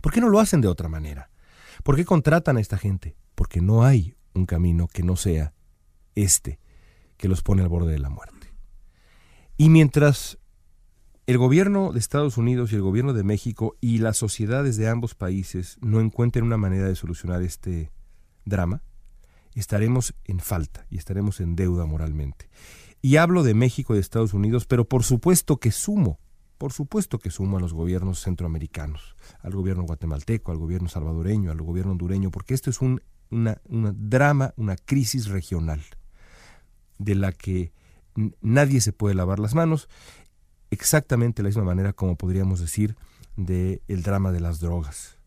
¿Por 0.01 0.13
qué 0.13 0.21
no 0.21 0.29
lo 0.29 0.41
hacen 0.41 0.61
de 0.61 0.69
otra 0.69 0.89
manera? 0.89 1.31
¿Por 1.83 1.97
qué 1.97 2.05
contratan 2.05 2.57
a 2.57 2.61
esta 2.61 2.79
gente? 2.79 3.17
Porque 3.35 3.61
no 3.61 3.85
hay 3.85 4.15
un 4.35 4.47
camino 4.47 4.87
que 4.87 5.03
no 5.03 5.17
sea 5.17 5.53
este 6.15 6.61
que 7.17 7.29
los 7.29 7.43
pone 7.43 7.63
al 7.63 7.69
borde 7.69 7.93
de 7.93 7.99
la 7.99 8.09
muerte. 8.09 8.55
Y 9.57 9.69
mientras 9.69 10.39
el 11.31 11.39
gobierno 11.39 11.93
de 11.93 12.01
Estados 12.01 12.39
Unidos 12.39 12.73
y 12.73 12.75
el 12.75 12.83
gobierno 12.83 13.13
de 13.13 13.23
México 13.23 13.77
y 13.81 13.99
las 13.99 14.17
sociedades 14.17 14.77
de 14.77 14.89
ambos 14.89 15.15
países 15.15 15.79
no 15.81 16.01
encuentren 16.01 16.45
una 16.45 16.57
manera 16.57 16.89
de 16.89 16.97
solucionar 16.97 17.43
este 17.43 17.93
drama, 18.45 18.83
estaremos 19.55 20.13
en 20.25 20.41
falta 20.41 20.87
y 20.91 20.99
estaremos 20.99 21.39
en 21.39 21.55
deuda 21.55 21.87
moralmente. 21.87 22.51
Y 23.01 23.15
hablo 23.15 23.45
de 23.45 23.55
México 23.55 23.95
y 23.95 23.99
de 23.99 24.01
Estados 24.01 24.35
Unidos, 24.35 24.67
pero 24.67 24.87
por 24.87 25.05
supuesto 25.05 25.59
que 25.59 25.71
sumo, 25.71 26.19
por 26.59 26.73
supuesto 26.73 27.21
que 27.21 27.31
sumo 27.31 27.59
a 27.59 27.61
los 27.61 27.75
gobiernos 27.75 28.21
centroamericanos, 28.21 29.15
al 29.41 29.53
gobierno 29.53 29.85
guatemalteco, 29.85 30.51
al 30.51 30.59
gobierno 30.59 30.89
salvadoreño, 30.89 31.53
al 31.53 31.63
gobierno 31.63 31.93
hondureño, 31.93 32.33
porque 32.33 32.55
esto 32.55 32.71
es 32.71 32.81
un 32.81 33.01
una, 33.31 33.61
drama, 33.69 34.53
una 34.57 34.75
crisis 34.75 35.29
regional 35.29 35.81
de 36.99 37.15
la 37.15 37.31
que 37.31 37.73
nadie 38.41 38.81
se 38.81 38.93
puede 38.93 39.15
lavar 39.15 39.39
las 39.39 39.55
manos 39.55 39.89
exactamente 40.71 41.43
la 41.43 41.49
misma 41.49 41.65
manera 41.65 41.93
como 41.93 42.17
podríamos 42.17 42.61
decir 42.61 42.97
del 43.37 43.83
el 43.89 44.03
drama 44.03 44.33
de 44.33 44.41
las 44.41 44.61
drogas. 44.61 45.19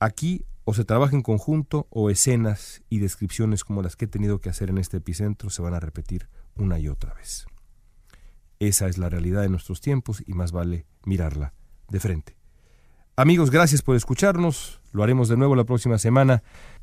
Aquí 0.00 0.44
o 0.64 0.74
se 0.74 0.84
trabaja 0.84 1.16
en 1.16 1.22
conjunto 1.22 1.86
o 1.90 2.10
escenas 2.10 2.82
y 2.90 2.98
descripciones 2.98 3.64
como 3.64 3.82
las 3.82 3.96
que 3.96 4.04
he 4.04 4.08
tenido 4.08 4.40
que 4.40 4.50
hacer 4.50 4.68
en 4.70 4.78
este 4.78 4.98
epicentro 4.98 5.48
se 5.50 5.62
van 5.62 5.74
a 5.74 5.80
repetir 5.80 6.28
una 6.56 6.78
y 6.78 6.88
otra 6.88 7.14
vez. 7.14 7.46
Esa 8.58 8.88
es 8.88 8.98
la 8.98 9.08
realidad 9.08 9.42
de 9.42 9.48
nuestros 9.48 9.80
tiempos 9.80 10.22
y 10.26 10.34
más 10.34 10.52
vale 10.52 10.84
mirarla 11.04 11.54
de 11.88 12.00
frente. 12.00 12.36
Amigos, 13.16 13.50
gracias 13.50 13.82
por 13.82 13.96
escucharnos. 13.96 14.80
Lo 14.92 15.02
haremos 15.02 15.28
de 15.28 15.36
nuevo 15.36 15.56
la 15.56 15.64
próxima 15.64 15.98
semana. 15.98 16.42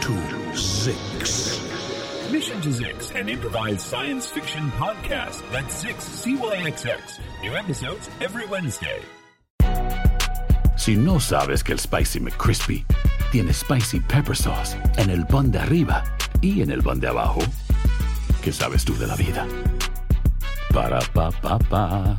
to 0.00 0.12
Zix. 0.54 1.58
Mission 2.30 2.60
to 2.60 2.68
Zix, 2.68 3.14
an 3.14 3.28
improvised 3.28 3.80
science 3.80 4.26
fiction 4.30 4.70
podcast. 4.72 5.42
That's 5.50 5.82
Zix, 5.84 6.00
C-Y-X-X. 6.00 7.20
New 7.42 7.54
episodes 7.56 8.08
every 8.20 8.46
Wednesday. 8.46 9.00
Si 10.76 10.96
no 10.96 11.18
sabes 11.18 11.62
que 11.64 11.72
el 11.72 11.78
Spicy 11.78 12.20
McCrispy 12.20 12.84
tiene 13.32 13.52
Spicy 13.52 14.00
Pepper 14.00 14.36
Sauce 14.36 14.76
en 14.96 15.10
el 15.10 15.26
pan 15.26 15.50
de 15.50 15.58
arriba 15.58 16.04
y 16.40 16.62
en 16.62 16.70
el 16.70 16.82
pan 16.82 17.00
de 17.00 17.08
abajo, 17.08 17.40
¿qué 18.42 18.52
sabes 18.52 18.84
tú 18.84 18.96
de 18.96 19.06
la 19.06 19.16
vida? 19.16 19.46
Para, 20.72 21.00
pa, 21.12 21.30
pa, 21.30 21.58
pa. 21.58 22.18